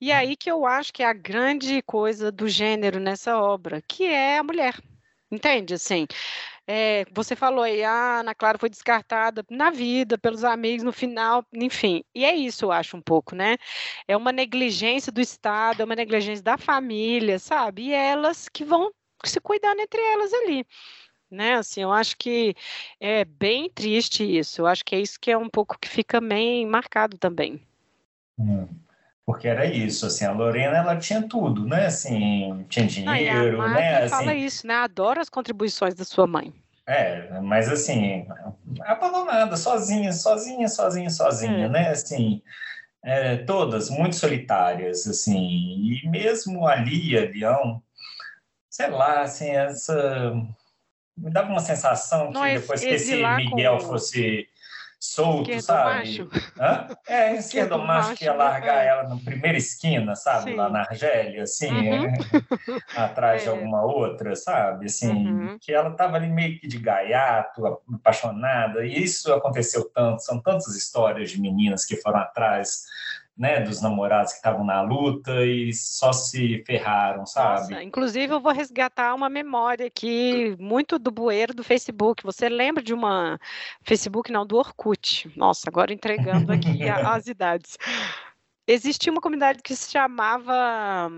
[0.00, 4.06] e aí que eu acho que é a grande coisa do gênero nessa obra, que
[4.06, 4.76] é a mulher.
[5.30, 5.74] Entende?
[5.74, 6.06] Assim,
[6.66, 11.44] é, você falou aí, a Ana Clara foi descartada na vida, pelos amigos, no final,
[11.52, 12.04] enfim.
[12.14, 13.56] E é isso, eu acho, um pouco, né?
[14.06, 17.86] É uma negligência do Estado, é uma negligência da família, sabe?
[17.88, 18.92] E elas que vão
[19.24, 20.64] se cuidando entre elas ali.
[21.28, 22.54] Né, assim, eu acho que
[23.00, 24.60] é bem triste isso.
[24.60, 27.60] Eu acho que é isso que é um pouco que fica bem marcado também.
[28.38, 28.68] Hum
[29.26, 34.04] porque era isso, assim, a Lorena, ela tinha tudo, né, assim, tinha dinheiro, Não, né,
[34.04, 34.08] assim...
[34.08, 36.54] fala isso, né, adora as contribuições da sua mãe.
[36.86, 38.24] É, mas assim,
[38.82, 41.68] abandonada, sozinha, sozinha, sozinha, sozinha, é.
[41.68, 42.40] né, assim,
[43.04, 47.82] é, todas muito solitárias, assim, e mesmo ali, a Leão,
[48.70, 50.32] sei lá, assim, essa...
[51.18, 53.86] Me dava uma sensação que depois que esse Miguel com...
[53.86, 54.46] fosse
[54.98, 56.28] solto, esquerdo sabe?
[57.06, 58.88] É, esquerdo macho que ia largar é.
[58.88, 60.50] ela na primeira esquina, sabe?
[60.50, 60.56] Sim.
[60.56, 62.06] Lá na Argélia, assim, uhum.
[62.06, 62.14] é,
[62.96, 63.44] atrás é.
[63.44, 64.86] de alguma outra, sabe?
[64.86, 65.58] Assim, uhum.
[65.60, 70.74] que ela estava ali meio que de gaiato, apaixonada, e isso aconteceu tanto, são tantas
[70.74, 72.84] histórias de meninas que foram atrás
[73.36, 77.72] né, dos namorados que estavam na luta e só se ferraram, sabe?
[77.72, 82.22] Nossa, inclusive eu vou resgatar uma memória aqui muito do bueiro do Facebook.
[82.22, 83.38] Você lembra de uma
[83.82, 85.30] Facebook não do Orkut?
[85.36, 87.76] Nossa, agora entregando aqui as idades.
[88.66, 91.10] Existia uma comunidade que se chamava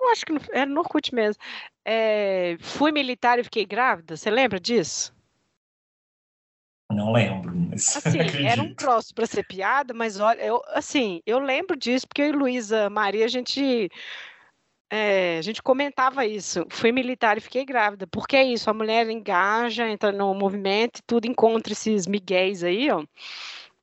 [0.00, 1.42] eu acho que era no Orkut mesmo.
[1.84, 4.16] É, fui militar e fiquei grávida.
[4.16, 5.15] Você lembra disso?
[6.90, 11.38] Não lembro, mas assim, era um troço para ser piada, mas olha, eu, assim, eu
[11.38, 13.90] lembro disso porque eu e Luísa Maria a gente
[14.90, 16.64] é, a gente comentava isso.
[16.70, 18.06] Fui militar e fiquei grávida.
[18.06, 22.90] Porque é isso, a mulher engaja, entra no movimento e tudo encontra esses miguéis aí,
[22.90, 23.04] ó.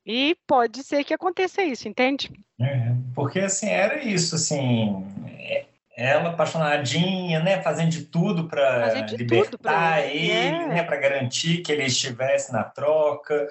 [0.05, 2.31] E pode ser que aconteça isso, entende?
[2.59, 10.01] É, porque assim, era isso, assim, é, ela apaixonadinha, né, fazendo de tudo para libertar
[10.01, 10.67] ele, é.
[10.67, 13.47] né, para garantir que ele estivesse na troca,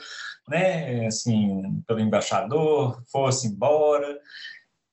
[0.49, 4.19] né, assim, pelo embaixador, fosse embora.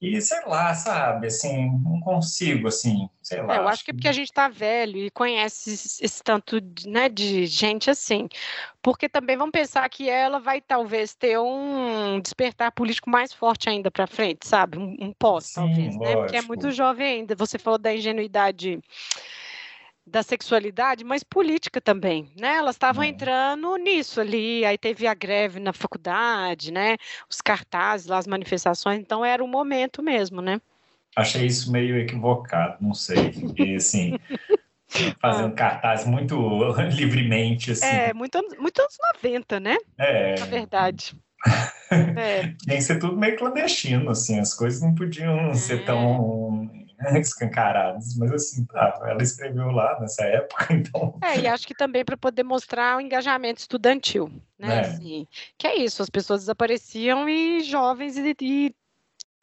[0.01, 3.55] E sei lá, sabe, assim, não consigo, assim, sei lá.
[3.55, 7.09] É, eu acho que é porque a gente tá velho e conhece esse, tanto, né,
[7.09, 8.29] de gente assim.
[8.81, 13.91] Porque também vamos pensar que ela vai talvez ter um despertar político mais forte ainda
[13.91, 14.77] para frente, sabe?
[14.77, 16.15] Um, um pós, talvez, né?
[16.15, 17.35] Porque é muito jovem ainda.
[17.35, 18.79] Você falou da ingenuidade
[20.09, 22.57] da sexualidade, mas política também, né?
[22.57, 23.07] Elas estavam é.
[23.07, 26.97] entrando nisso ali, aí teve a greve na faculdade, né?
[27.29, 30.59] Os cartazes lá, as manifestações, então era o momento mesmo, né?
[31.15, 34.17] Achei isso meio equivocado, não sei, porque assim,
[35.21, 35.55] fazendo ah.
[35.55, 36.35] cartaz muito
[36.91, 37.85] livremente, assim.
[37.85, 39.77] É, muito, muito anos 90, né?
[39.97, 40.39] É.
[40.39, 41.15] Na verdade.
[41.91, 42.53] É.
[42.67, 45.53] Tem que ser tudo meio clandestino, assim, as coisas não podiam é.
[45.55, 46.69] ser tão
[47.19, 51.17] escancarados, mas assim, tá, ela escreveu lá nessa época, então.
[51.21, 54.77] É, e acho que também para poder mostrar o engajamento estudantil, né?
[54.77, 54.79] É.
[54.81, 58.75] Assim, que é isso, as pessoas desapareciam e jovens e, e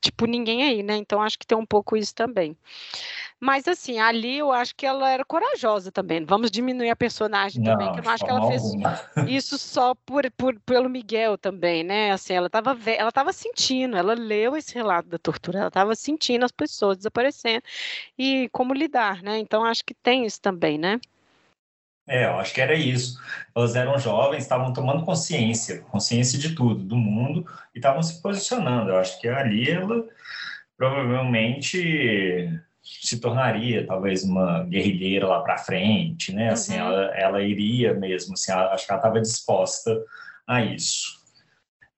[0.01, 0.97] tipo ninguém aí, né?
[0.97, 2.57] Então acho que tem um pouco isso também.
[3.39, 6.25] Mas assim, ali eu acho que ela era corajosa também.
[6.25, 8.63] Vamos diminuir a personagem não, também, que eu não acho que ela fez
[9.29, 12.13] isso só por, por, pelo Miguel também, né?
[12.13, 16.45] Assim, ela estava ela tava sentindo, ela leu esse relato da tortura, ela estava sentindo
[16.45, 17.63] as pessoas desaparecendo
[18.19, 19.39] e como lidar, né?
[19.39, 21.01] Então acho que tem isso também, né?
[22.09, 23.21] É, eu acho que era isso.
[23.55, 28.91] Elas eram jovens, estavam tomando consciência, consciência de tudo, do mundo, e estavam se posicionando.
[28.91, 30.05] Eu acho que ali ela
[30.77, 32.49] provavelmente
[32.83, 36.51] se tornaria talvez uma guerrilheira lá para frente, né?
[36.51, 36.87] Assim, uhum.
[36.87, 40.01] ela, ela iria mesmo, assim, acho que ela estava disposta
[40.47, 41.17] a isso.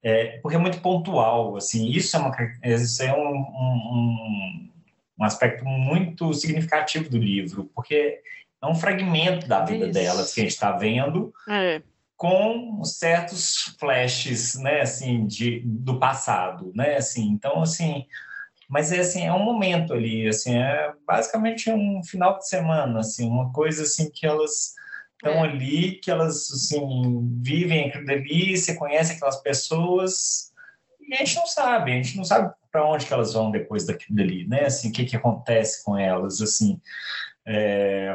[0.03, 4.71] É, porque é muito pontual, assim, isso é, uma, isso é um, um,
[5.19, 8.21] um aspecto muito significativo do livro, porque
[8.63, 9.93] é um fragmento da vida isso.
[9.93, 11.83] delas que a gente está vendo, é.
[12.17, 18.05] com certos flashes, né, assim, de, do passado, né, assim, então, assim,
[18.69, 23.29] mas é assim, é um momento ali, assim, é basicamente um final de semana, assim,
[23.29, 24.75] uma coisa assim que elas
[25.15, 25.49] estão é.
[25.49, 30.53] ali, que elas assim vivem aquilo dali, você conhece aquelas pessoas
[31.09, 33.87] e a gente não sabe, a gente não sabe para onde que elas vão depois
[33.87, 34.67] daquilo dali, né?
[34.67, 36.79] Assim, o que que acontece com elas, assim.
[37.49, 38.15] É...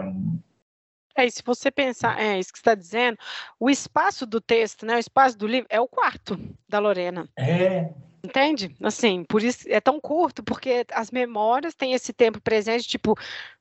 [1.16, 3.18] É, e se você pensar, é isso que você está dizendo,
[3.60, 7.30] o espaço do texto, né, o espaço do livro é o quarto da Lorena.
[7.38, 7.94] É,
[8.26, 8.74] Entende?
[8.82, 13.18] Assim, por isso é tão curto, porque as memórias têm esse tempo presente, tipo,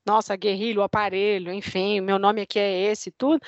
[0.06, 3.40] nossa, guerrilha, o aparelho, enfim, meu nome aqui é esse, tudo,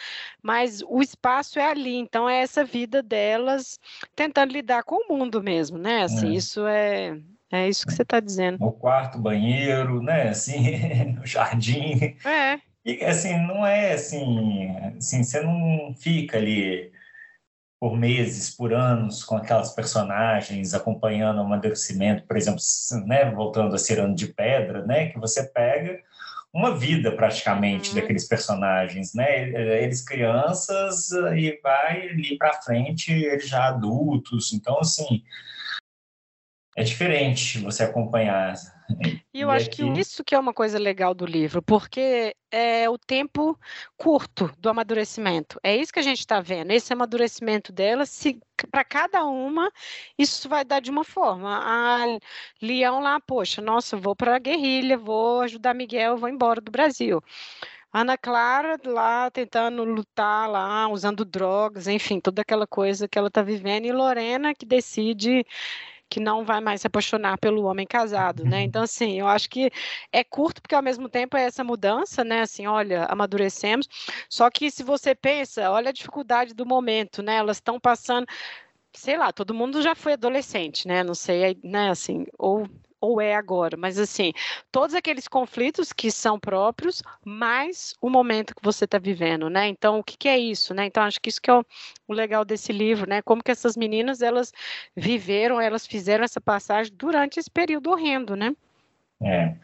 [0.43, 3.79] mas o espaço é ali, então é essa vida delas
[4.17, 6.03] tentando lidar com o mundo mesmo, né?
[6.03, 6.35] Assim, é.
[6.35, 7.17] isso é.
[7.55, 8.57] É isso que você está dizendo.
[8.61, 10.31] O quarto, banheiro, né?
[10.31, 12.17] Assim, o jardim.
[12.25, 12.59] É.
[12.85, 16.91] E assim, não é assim, assim, você não fica ali
[17.81, 22.61] por meses, por anos, com aquelas personagens acompanhando o amadurecimento, por exemplo,
[23.07, 26.01] né, voltando a Cirano de Pedra, né, que você pega
[26.53, 27.97] uma vida praticamente uhum.
[27.97, 29.49] daqueles personagens, né?
[29.83, 34.53] Eles crianças e vai ali para frente, eles já adultos.
[34.53, 35.23] Então, assim,
[36.77, 38.55] é diferente você acompanhar.
[39.33, 39.83] E eu e acho aqui...
[39.83, 43.59] que isso que é uma coisa legal do livro, porque é o tempo
[43.97, 45.59] curto do amadurecimento.
[45.63, 46.71] É isso que a gente está vendo.
[46.71, 49.71] Esse amadurecimento dela, se para cada uma,
[50.19, 51.61] isso vai dar de uma forma.
[51.63, 52.19] A
[52.61, 57.23] Leão lá, poxa, nossa, vou para a guerrilha, vou ajudar Miguel, vou embora do Brasil.
[57.93, 63.41] Ana Clara lá tentando lutar lá, usando drogas, enfim, toda aquela coisa que ela está
[63.41, 65.47] vivendo, e Lorena que decide
[66.15, 68.63] que não vai mais se apaixonar pelo homem casado, né?
[68.63, 69.69] Então, assim, eu acho que
[70.13, 72.43] é curto, porque ao mesmo tempo é essa mudança, né?
[72.43, 73.89] Assim, olha, amadurecemos.
[74.31, 77.35] Só que se você pensa, olha a dificuldade do momento, né?
[77.35, 78.27] Elas estão passando
[78.97, 81.03] sei lá, todo mundo já foi adolescente, né?
[81.03, 82.65] Não sei, né, assim, ou
[83.05, 84.33] ou é agora, mas assim,
[84.73, 89.69] todos aqueles conflitos que são próprios, mais o momento que você está vivendo, né?
[89.69, 90.87] Então, o que, que, é isso, né?
[90.87, 91.65] Então, acho que isso que é o,
[92.09, 93.21] o, legal desse livro, né?
[93.23, 94.53] Como que essas meninas, elas
[94.97, 98.55] viveram, elas fizeram essa passagem durante esse período horrendo, né?
[99.23, 99.55] É,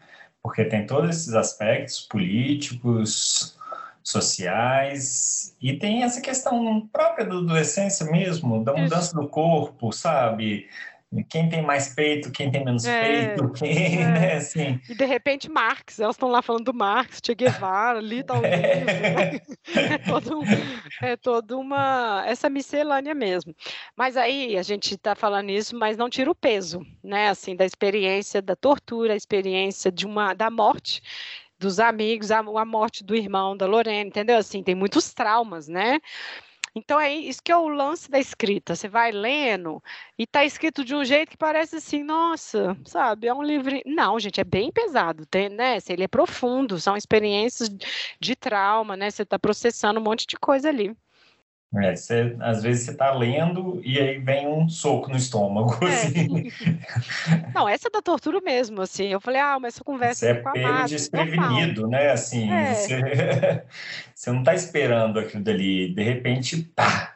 [0.41, 3.57] porque tem todos esses aspectos políticos,
[4.03, 9.15] sociais, e tem essa questão própria da adolescência mesmo, da mudança Isso.
[9.15, 10.67] do corpo, sabe?
[11.29, 14.07] Quem tem mais peito, quem tem menos é, peito, quem, é.
[14.07, 14.79] né, assim...
[14.87, 18.39] E de repente Marx, elas estão lá falando do Marx, Che Guevara, ali o livro,
[18.47, 19.41] né?
[19.75, 20.43] é, todo um,
[21.01, 22.23] é toda uma...
[22.25, 23.53] essa miscelânea mesmo.
[23.95, 27.65] Mas aí, a gente está falando isso, mas não tira o peso, né, assim, da
[27.65, 31.01] experiência da tortura, a experiência de uma, da morte,
[31.59, 34.37] dos amigos, a, a morte do irmão da Lorena, entendeu?
[34.37, 35.99] Assim, tem muitos traumas, né?
[36.73, 38.75] Então é isso que é o lance da escrita.
[38.75, 39.83] Você vai lendo
[40.17, 43.71] e está escrito de um jeito que parece assim, nossa, sabe, é um livro.
[43.85, 45.77] Não, gente, é bem pesado, tem, né?
[45.89, 47.69] Ele é profundo, são experiências
[48.19, 49.11] de trauma, né?
[49.11, 50.95] Você está processando um monte de coisa ali.
[51.73, 55.87] É, você, às vezes você está lendo e aí vem um soco no estômago, é.
[55.87, 56.51] assim.
[57.55, 59.07] Não, essa é da tortura mesmo, assim.
[59.07, 62.11] Eu falei, ah, mas essa conversa você é com a pego desprevenido, né?
[62.11, 62.73] Assim, é.
[62.73, 63.63] você,
[64.13, 67.15] você não está esperando aquilo dali, de repente, pá!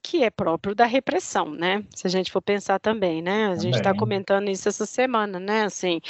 [0.00, 1.82] Que é próprio da repressão, né?
[1.94, 3.48] Se a gente for pensar também, né?
[3.48, 5.64] A gente está comentando isso essa semana, né?
[5.64, 6.00] Assim,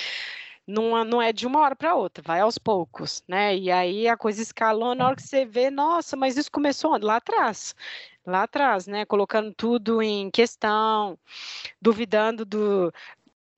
[0.72, 3.56] não, não é de uma hora para outra, vai aos poucos, né?
[3.56, 7.16] E aí a coisa escalou na hora que você vê, nossa, mas isso começou lá
[7.16, 7.74] atrás,
[8.26, 9.04] lá atrás, né?
[9.04, 11.18] Colocando tudo em questão,
[11.80, 12.92] duvidando do,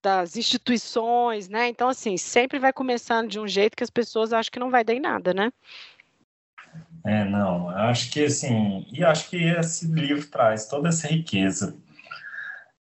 [0.02, 1.68] das instituições, né?
[1.68, 4.82] Então, assim, sempre vai começando de um jeito que as pessoas acham que não vai
[4.82, 5.52] dar em nada, né?
[7.06, 11.76] É, não, acho que assim, e acho que esse livro traz toda essa riqueza.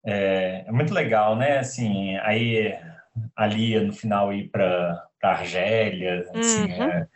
[0.07, 1.59] É, é muito legal, né?
[1.59, 2.79] Assim, aí
[3.37, 6.83] ali no final ir para Argélia, assim, uhum.
[6.83, 7.09] é,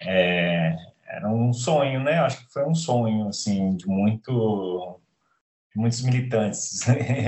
[0.00, 0.76] é,
[1.08, 2.18] era um sonho, né?
[2.18, 5.00] Acho que foi um sonho, assim, de muito
[5.74, 6.80] de muitos militantes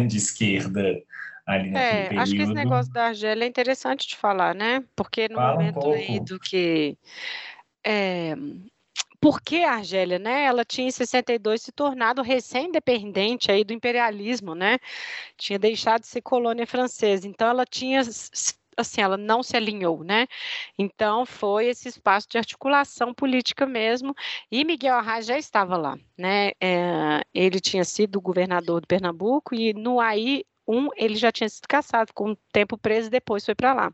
[0.08, 1.00] de esquerda
[1.46, 2.22] ali naquele é, período.
[2.22, 4.84] Acho que esse negócio da Argélia é interessante de falar, né?
[4.94, 6.98] Porque no Fala momento um aí do que
[7.84, 8.34] é,
[9.20, 14.78] porque a Argélia, né, ela tinha em 62 se tornado recém-independente aí do imperialismo, né?
[15.36, 17.26] Tinha deixado de ser colônia francesa.
[17.26, 18.00] Então ela tinha
[18.78, 20.26] assim, ela não se alinhou, né?
[20.78, 24.14] Então foi esse espaço de articulação política mesmo,
[24.50, 26.52] e Miguel Arraes já estava lá, né?
[26.60, 31.66] É, ele tinha sido governador do Pernambuco e no aí um, ele já tinha sido
[31.66, 33.92] caçado, com um tempo preso e depois foi para lá.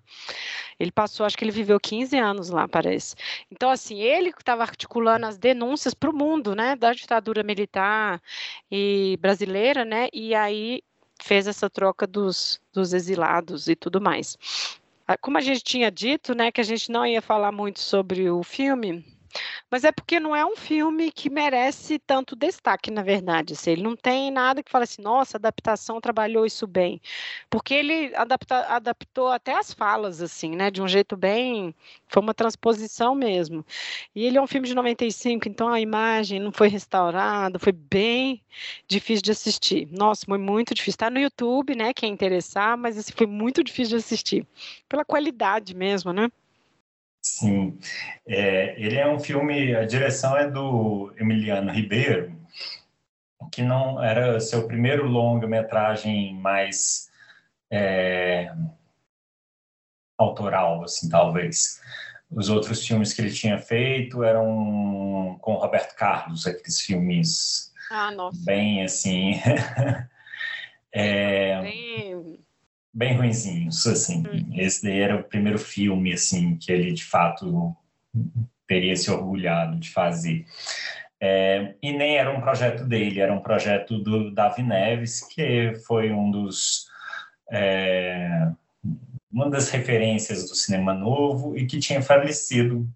[0.78, 3.14] Ele passou, acho que ele viveu 15 anos lá, parece.
[3.50, 8.20] Então, assim, ele estava articulando as denúncias para o mundo, né, da ditadura militar
[8.70, 10.82] e brasileira, né, e aí
[11.22, 14.36] fez essa troca dos, dos exilados e tudo mais.
[15.06, 18.28] Ah, como a gente tinha dito, né, que a gente não ia falar muito sobre
[18.30, 19.04] o filme,
[19.74, 23.54] mas é porque não é um filme que merece tanto destaque, na verdade.
[23.54, 27.00] Assim, ele não tem nada que fale assim, nossa, a adaptação trabalhou isso bem.
[27.50, 30.70] Porque ele adapta, adaptou até as falas, assim, né?
[30.70, 31.74] De um jeito bem.
[32.06, 33.66] Foi uma transposição mesmo.
[34.14, 38.40] E ele é um filme de 95, então a imagem não foi restaurada, foi bem
[38.86, 39.88] difícil de assistir.
[39.90, 40.94] Nossa, foi muito difícil.
[40.94, 41.92] Está no YouTube, né?
[41.92, 44.46] Quem interessar, mas assim, foi muito difícil de assistir.
[44.88, 46.30] Pela qualidade mesmo, né?
[47.24, 47.78] Sim,
[48.28, 52.38] é, ele é um filme, a direção é do Emiliano Ribeiro,
[53.50, 57.10] que não era seu primeiro longa-metragem mais
[57.70, 58.52] é,
[60.18, 61.80] autoral, assim, talvez.
[62.30, 68.10] Os outros filmes que ele tinha feito eram com Roberto Carlos, aqueles filmes ah,
[68.44, 69.40] bem assim.
[70.92, 72.13] é, bem
[72.94, 74.22] bem ruinzinhos, assim.
[74.26, 74.52] Hum.
[74.54, 77.74] Esse daí era o primeiro filme, assim, que ele, de fato,
[78.68, 80.46] teria se orgulhado de fazer.
[81.20, 86.12] É, e nem era um projeto dele, era um projeto do Davi Neves, que foi
[86.12, 86.86] um dos...
[87.50, 88.48] É,
[89.30, 92.88] uma das referências do cinema novo e que tinha falecido.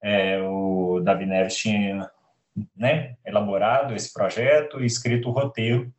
[0.00, 2.08] É, o Davi Neves tinha
[2.76, 5.92] né, elaborado esse projeto e escrito o roteiro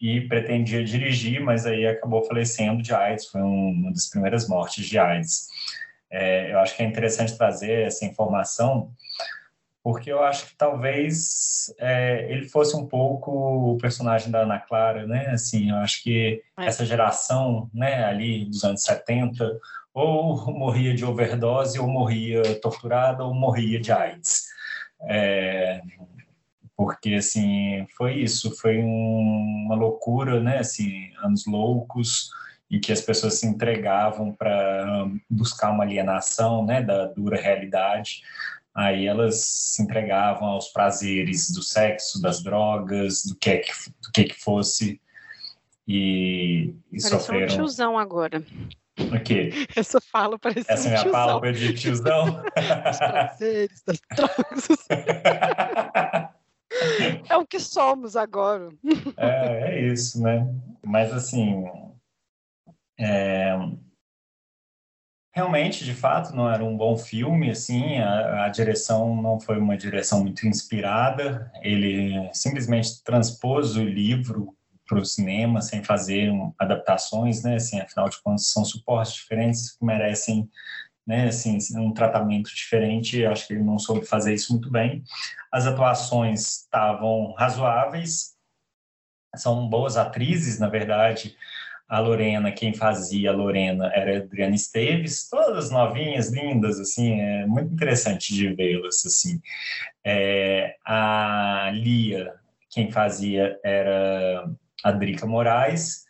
[0.00, 4.98] e pretendia dirigir, mas aí acabou falecendo de AIDS, foi uma das primeiras mortes de
[4.98, 5.48] AIDS.
[6.10, 8.92] É, eu acho que é interessante trazer essa informação,
[9.82, 15.06] porque eu acho que talvez é, ele fosse um pouco o personagem da Ana Clara,
[15.06, 15.26] né?
[15.30, 16.66] Assim, eu acho que é.
[16.66, 19.60] essa geração, né, ali dos anos 70,
[19.92, 24.46] ou morria de overdose, ou morria torturada, ou morria de AIDS.
[25.02, 25.82] É,
[26.76, 30.58] porque assim foi isso, foi um, uma loucura, né?
[30.58, 32.30] Assim, anos loucos
[32.70, 38.22] em que as pessoas se entregavam para buscar uma alienação, né, da dura realidade.
[38.74, 43.70] Aí elas se entregavam aos prazeres do sexo, das drogas, do que é que,
[44.02, 45.00] do que, é que fosse
[45.86, 47.44] e, e sofreram.
[47.44, 48.42] um tiozão agora.
[48.98, 49.50] O quê?
[49.76, 51.12] Essa fala parece Essa um minha tiozão.
[51.12, 52.42] fala de tiozão?
[52.90, 54.68] Os prazeres das drogas.
[57.28, 58.70] é o que somos agora.
[59.16, 60.46] É, é isso, né?
[60.84, 61.64] Mas assim,
[62.98, 63.56] é...
[65.34, 69.76] realmente, de fato, não era um bom filme, assim, a, a direção não foi uma
[69.76, 74.56] direção muito inspirada, ele simplesmente transpôs o livro
[74.86, 77.56] para o cinema sem fazer adaptações, né?
[77.56, 80.48] Assim, afinal de contas, são suportes diferentes que merecem
[81.06, 83.24] né, assim, um tratamento diferente.
[83.24, 85.02] Acho que ele não soube fazer isso muito bem.
[85.52, 88.34] As atuações estavam razoáveis,
[89.36, 91.36] são boas atrizes, na verdade.
[91.86, 97.46] A Lorena, quem fazia a Lorena era a Adriana Esteves, todas novinhas, lindas, assim, é
[97.46, 99.40] muito interessante de vê-las, assim.
[100.02, 102.32] É, a Lia,
[102.70, 104.50] quem fazia era
[104.82, 106.04] a Drica Moraes,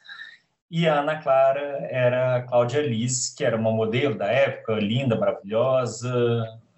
[0.75, 5.15] e a Ana Clara era a Cláudia Liz, que era uma modelo da época, linda,
[5.15, 6.13] maravilhosa,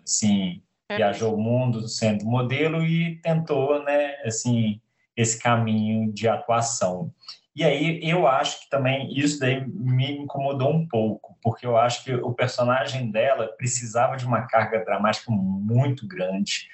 [0.04, 0.96] assim, é.
[0.98, 4.82] viajou o mundo sendo modelo e tentou, né, assim,
[5.16, 7.10] esse caminho de atuação.
[7.54, 12.04] E aí eu acho que também isso daí me incomodou um pouco, porque eu acho
[12.04, 16.68] que o personagem dela precisava de uma carga dramática muito grande,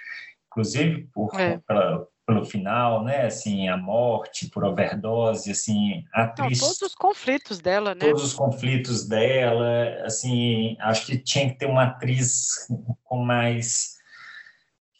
[0.49, 1.61] inclusive por, é.
[1.68, 3.27] pela, pelo final, né?
[3.27, 6.61] Assim, a morte por overdose, assim, a atriz...
[6.61, 8.01] Não, todos os conflitos dela, né?
[8.01, 12.68] Todos os conflitos dela, assim, acho que tinha que ter uma atriz
[13.05, 14.01] com mais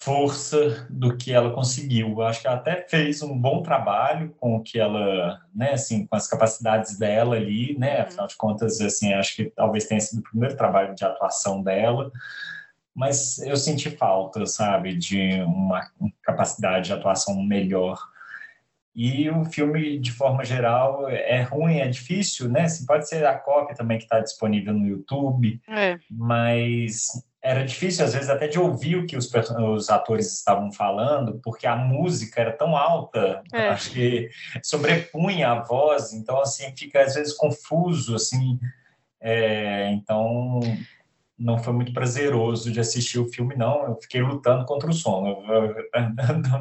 [0.03, 2.23] força do que ela conseguiu.
[2.23, 6.17] Acho que ela até fez um bom trabalho com o que ela, né, assim, com
[6.17, 7.99] as capacidades dela ali, né?
[7.99, 8.03] Uhum.
[8.03, 12.11] Afinal de contas, assim, acho que talvez tenha sido o primeiro trabalho de atuação dela
[12.95, 15.87] mas eu senti falta, sabe, de uma
[16.23, 17.99] capacidade de atuação melhor.
[18.95, 22.65] E o filme, de forma geral, é ruim, é difícil, né?
[22.65, 25.99] Assim, pode ser a cópia também que está disponível no YouTube, é.
[26.11, 27.07] mas
[27.43, 31.67] era difícil, às vezes, até de ouvir o que os, os atores estavam falando, porque
[31.67, 33.69] a música era tão alta, é.
[33.71, 34.31] acho que
[34.63, 38.61] sobrepunha a voz, então, assim, fica, às vezes, confuso, assim.
[39.19, 40.61] É, então,
[41.43, 43.85] não foi muito prazeroso de assistir o filme, não.
[43.89, 45.43] Eu fiquei lutando contra o sono.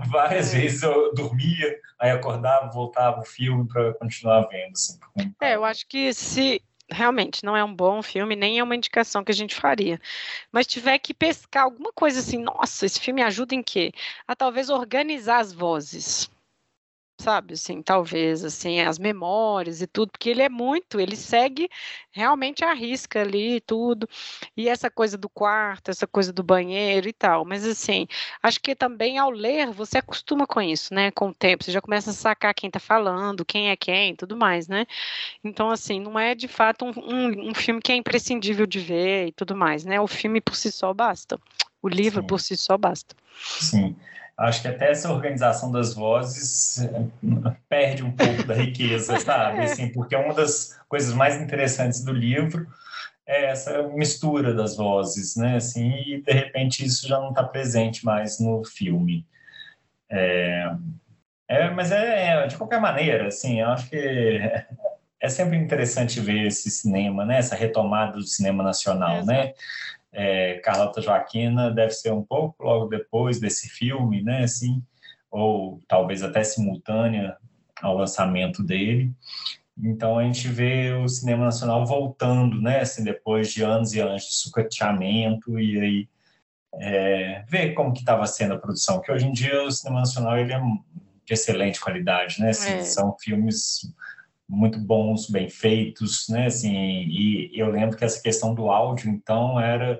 [0.09, 4.73] várias vezes eu dormia, aí acordava, voltava o filme para continuar vendo.
[4.73, 4.99] Assim,
[5.39, 9.23] é, eu acho que se realmente não é um bom filme, nem é uma indicação
[9.23, 9.99] que a gente faria.
[10.51, 13.93] Mas tiver que pescar alguma coisa assim, nossa, esse filme ajuda em quê?
[14.27, 16.29] A talvez organizar as vozes
[17.22, 21.69] sabe, assim, talvez, assim, as memórias e tudo, porque ele é muito, ele segue
[22.11, 24.09] realmente a risca ali e tudo,
[24.57, 28.07] e essa coisa do quarto, essa coisa do banheiro e tal, mas assim,
[28.41, 31.80] acho que também ao ler, você acostuma com isso, né, com o tempo, você já
[31.80, 34.88] começa a sacar quem tá falando, quem é quem, tudo mais, né,
[35.43, 39.28] então, assim, não é de fato um, um, um filme que é imprescindível de ver
[39.28, 41.39] e tudo mais, né, o filme por si só basta,
[41.84, 42.28] o livro Sim.
[42.28, 43.15] por si só basta.
[43.43, 43.95] Sim,
[44.41, 49.61] acho que até essa organização das vozes eh, perde um pouco da riqueza, sabe?
[49.61, 52.67] Assim, porque uma das coisas mais interessantes do livro
[53.25, 55.57] é essa mistura das vozes, né?
[55.57, 59.25] Assim, e de repente isso já não está presente mais no filme.
[60.09, 60.71] É,
[61.47, 64.41] é, mas é, é, de qualquer maneira, assim, eu acho que
[65.19, 67.37] é sempre interessante ver esse cinema, né?
[67.37, 69.53] Essa retomada do cinema nacional, né?
[70.12, 74.84] É, Carlota Joaquina deve ser um pouco logo depois desse filme, né, assim,
[75.30, 77.38] ou talvez até simultânea
[77.82, 79.14] ao lançamento dele.
[79.78, 84.24] Então a gente vê o cinema nacional voltando, né, assim, depois de anos e anos
[84.24, 86.09] de sucateamento e aí
[86.76, 90.38] é, ver como que estava sendo a produção, que hoje em dia o cinema nacional
[90.38, 92.84] ele é de excelente qualidade, né, assim, é.
[92.84, 93.93] são filmes
[94.51, 96.47] muito bons, bem feitos, né?
[96.47, 99.99] Assim, e eu lembro que essa questão do áudio, então, era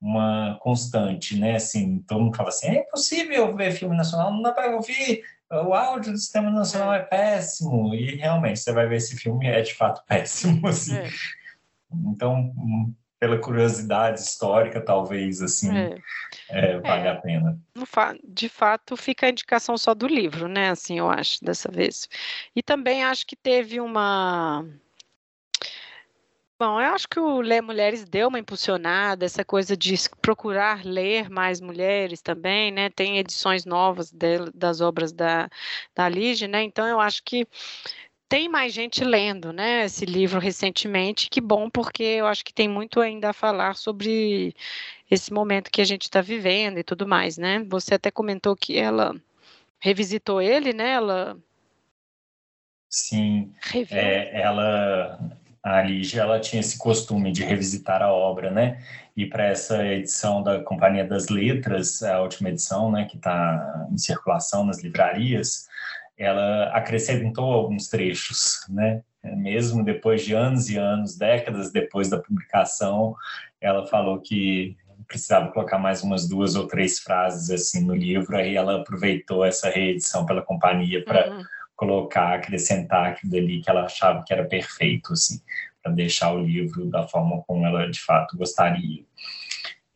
[0.00, 1.54] uma constante, né?
[1.54, 5.72] Assim, todo mundo fala assim, é impossível ver filme nacional, não dá para ouvir, o
[5.72, 9.72] áudio do sistema nacional é péssimo, e realmente, você vai ver esse filme, é de
[9.74, 10.96] fato péssimo, assim.
[10.96, 11.08] É.
[12.08, 12.52] Então,
[13.24, 15.96] pela curiosidade histórica, talvez, assim, é.
[16.50, 17.10] É, vale é.
[17.10, 17.58] a pena.
[18.22, 22.06] De fato, fica a indicação só do livro, né, assim, eu acho, dessa vez.
[22.54, 24.62] E também acho que teve uma
[26.56, 31.28] Bom, eu acho que o Ler Mulheres deu uma impulsionada, essa coisa de procurar ler
[31.28, 32.88] mais mulheres também, né?
[32.90, 35.48] Tem edições novas de, das obras da,
[35.94, 36.62] da Lige, né?
[36.62, 37.46] Então eu acho que
[38.34, 42.66] tem mais gente lendo, né, esse livro recentemente, que bom, porque eu acho que tem
[42.66, 44.52] muito ainda a falar sobre
[45.08, 47.64] esse momento que a gente está vivendo e tudo mais, né?
[47.68, 49.14] Você até comentou que ela
[49.78, 50.94] revisitou ele, né?
[50.94, 51.38] Ela
[52.90, 53.54] Sim,
[53.92, 55.16] é, ela,
[55.62, 58.84] a Lígia, ela tinha esse costume de revisitar a obra, né?
[59.16, 63.96] E para essa edição da Companhia das Letras, a última edição, né, que está em
[63.96, 65.68] circulação nas livrarias,
[66.16, 69.02] ela acrescentou alguns trechos, né?
[69.22, 73.14] Mesmo depois de anos e anos, décadas depois da publicação,
[73.60, 78.56] ela falou que precisava colocar mais umas duas ou três frases assim no livro, aí
[78.56, 81.42] ela aproveitou essa reedição pela companhia para uhum.
[81.76, 85.40] colocar, acrescentar aquilo dali que ela achava que era perfeito, assim,
[85.82, 89.04] para deixar o livro da forma como ela de fato gostaria.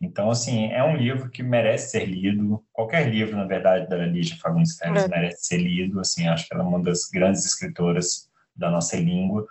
[0.01, 2.64] Então, assim, é um livro que merece ser lido.
[2.72, 5.09] Qualquer livro, na verdade, da Lígia Fagundes Teles é.
[5.09, 5.99] merece ser lido.
[5.99, 9.46] Assim, acho que ela é uma das grandes escritoras da nossa língua.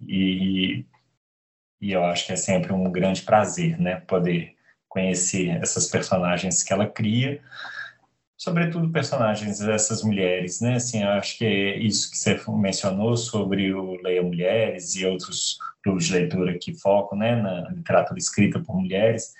[0.00, 0.84] E,
[1.80, 4.54] e eu acho que é sempre um grande prazer, né, poder
[4.88, 7.40] conhecer essas personagens que ela cria,
[8.36, 10.76] sobretudo personagens dessas mulheres, né?
[10.76, 15.58] Assim, eu acho que é isso que você mencionou sobre o Leia Mulheres e outros
[15.82, 19.34] clubes de leitura que focam, né, na literatura escrita por mulheres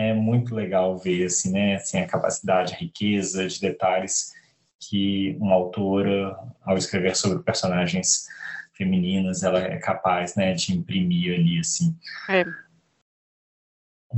[0.00, 4.32] é muito legal ver assim, né, assim, a capacidade, a riqueza de detalhes
[4.78, 8.26] que uma autora, ao escrever sobre personagens
[8.72, 11.94] femininas, ela é capaz, né, de imprimir ali, assim.
[12.28, 12.44] É.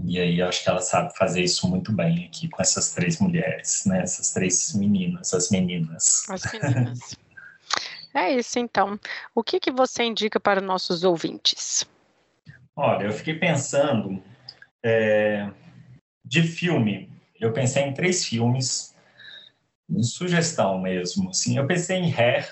[0.04, 3.84] E aí acho que ela sabe fazer isso muito bem aqui com essas três mulheres,
[3.84, 6.28] né, essas três meninas, as meninas.
[6.30, 7.16] As meninas.
[8.14, 8.98] é isso, então.
[9.34, 11.84] O que, que você indica para nossos ouvintes?
[12.76, 14.22] Olha, eu fiquei pensando
[14.82, 15.50] é,
[16.24, 17.10] de filme,
[17.40, 18.94] eu pensei em três filmes,
[20.00, 21.30] sugestão mesmo.
[21.30, 22.48] Assim, eu pensei em Hair,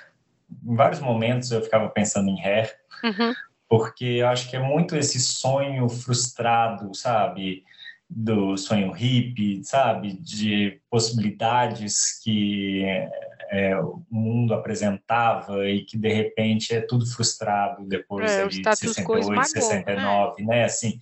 [0.64, 3.32] em vários momentos eu ficava pensando em Hair, uhum.
[3.68, 7.64] porque eu acho que é muito esse sonho frustrado, sabe?
[8.08, 10.14] Do sonho hippie, sabe?
[10.14, 12.84] De possibilidades que
[13.50, 19.50] é, o mundo apresentava e que de repente é tudo frustrado depois é, de 68,
[19.50, 20.48] 69, né?
[20.48, 20.64] né?
[20.64, 20.98] Assim,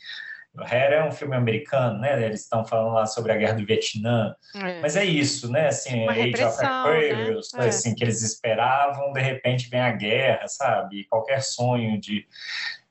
[0.63, 2.25] Hair é um filme americano, né?
[2.25, 4.35] Eles estão falando lá sobre a guerra do Vietnã.
[4.55, 4.81] É.
[4.81, 5.69] Mas é isso, né?
[5.69, 7.67] Assim, Uma Age of Aquarius, né?
[7.67, 11.05] assim, que eles esperavam, de repente vem a guerra, sabe?
[11.05, 12.27] qualquer sonho de,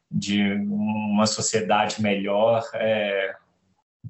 [0.09, 3.35] de uma sociedade melhor é,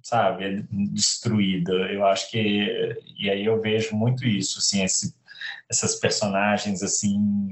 [0.01, 1.73] sabe, é destruída.
[1.73, 5.15] Eu acho que e aí eu vejo muito isso, assim, esse,
[5.69, 7.49] essas personagens assim,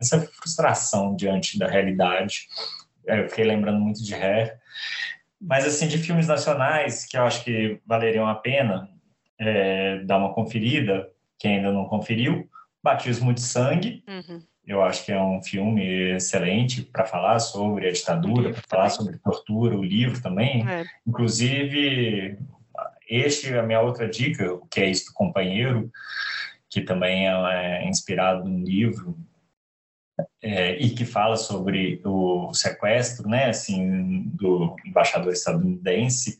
[0.00, 2.48] essa frustração diante da realidade.
[3.06, 4.62] Eu fiquei lembrando muito de Hair
[5.42, 8.88] mas, assim, de filmes nacionais que eu acho que valeriam a pena
[9.38, 12.48] é, dar uma conferida, quem ainda não conferiu,
[12.80, 14.04] Batismo de Sangue.
[14.06, 14.40] Uhum.
[14.64, 19.18] Eu acho que é um filme excelente para falar sobre a ditadura, para falar sobre
[19.18, 20.64] tortura, o livro também.
[20.68, 20.84] É.
[21.04, 22.38] Inclusive,
[23.08, 25.90] este é a minha outra dica, o que é isso do companheiro,
[26.70, 29.18] que também é, é inspirado num livro
[30.42, 36.38] é, e que fala sobre o sequestro, né, assim, do embaixador estadunidense,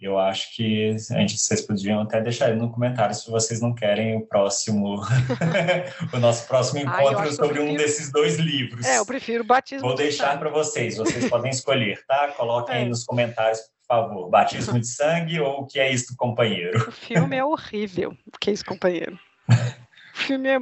[0.00, 3.74] eu acho que a gente, vocês podiam até deixar aí no comentário se vocês não
[3.74, 4.96] querem o próximo,
[6.14, 7.72] o nosso próximo encontro ah, sobre prefiro...
[7.72, 8.86] um desses dois livros.
[8.86, 12.28] É, eu prefiro Batismo Vou deixar para vocês, vocês podem escolher, tá?
[12.28, 12.78] Coloquem é.
[12.78, 16.88] aí nos comentários, por favor, Batismo de Sangue ou O que é isso, companheiro?
[16.88, 19.18] O filme é horrível, O que é isso, companheiro?
[20.12, 20.58] O filme é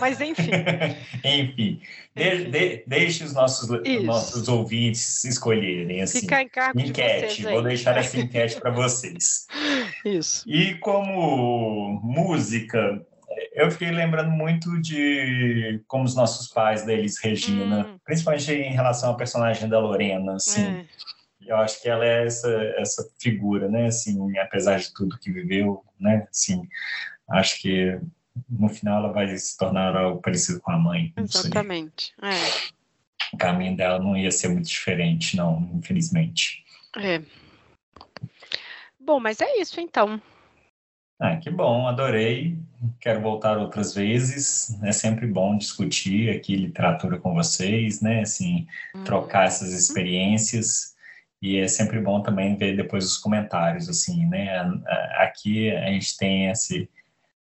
[0.00, 0.50] mas enfim.
[1.24, 1.80] enfim,
[2.14, 3.68] de, de, deixe os nossos,
[4.02, 6.02] nossos ouvintes escolherem.
[6.02, 9.46] Assim, Fica em cargo enquete, de vou deixar essa enquete para vocês.
[10.04, 10.48] Isso.
[10.48, 13.00] E como música,
[13.52, 17.98] eu fiquei lembrando muito de como os nossos pais da Elis Regina, hum.
[18.04, 20.64] principalmente em relação à personagem da Lorena, assim.
[20.64, 20.84] É.
[21.44, 23.86] Eu acho que ela é essa, essa figura, né?
[23.86, 26.26] Assim, apesar de tudo que viveu, né?
[26.30, 26.62] Assim,
[27.28, 27.98] acho que
[28.48, 31.12] no final ela vai se tornar algo parecido com a mãe.
[31.16, 32.12] Exatamente.
[32.22, 32.72] É.
[33.32, 36.64] O caminho dela não ia ser muito diferente, não, infelizmente.
[36.96, 37.22] É.
[39.00, 40.20] Bom, mas é isso então.
[41.18, 42.58] Ah, que bom, adorei.
[43.00, 44.76] Quero voltar outras vezes.
[44.82, 48.22] É sempre bom discutir aqui literatura com vocês, né?
[48.22, 49.04] Assim, hum.
[49.04, 50.96] trocar essas experiências.
[51.40, 54.60] E é sempre bom também ver depois os comentários, assim, né?
[55.16, 56.88] Aqui a gente tem esse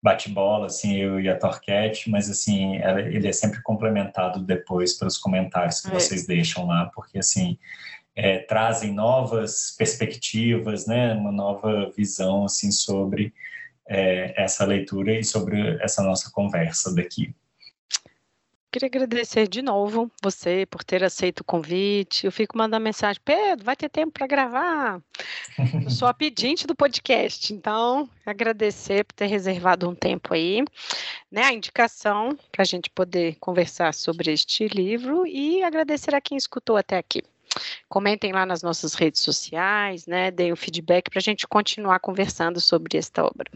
[0.02, 5.80] bate-bola, assim, eu e a Torquete, mas assim, ele é sempre complementado depois pelos comentários
[5.80, 5.94] que é.
[5.94, 7.56] vocês deixam lá, porque assim,
[8.16, 13.32] é, trazem novas perspectivas, né, uma nova visão, assim, sobre
[13.88, 17.34] é, essa leitura e sobre essa nossa conversa daqui.
[18.72, 22.24] Queria agradecer de novo você por ter aceito o convite.
[22.24, 24.98] Eu fico mandando mensagem, Pedro, vai ter tempo para gravar?
[25.84, 30.64] Eu sou a pedinte do podcast, então agradecer por ter reservado um tempo aí,
[31.30, 31.42] né?
[31.44, 36.78] A indicação para a gente poder conversar sobre este livro e agradecer a quem escutou
[36.78, 37.22] até aqui.
[37.90, 40.30] Comentem lá nas nossas redes sociais, né?
[40.30, 43.50] Deem o feedback para a gente continuar conversando sobre esta obra.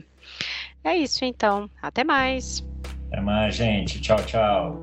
[0.84, 1.70] É isso então.
[1.80, 2.62] Até mais.
[3.10, 4.00] Até mais, gente.
[4.00, 4.82] Tchau, tchau.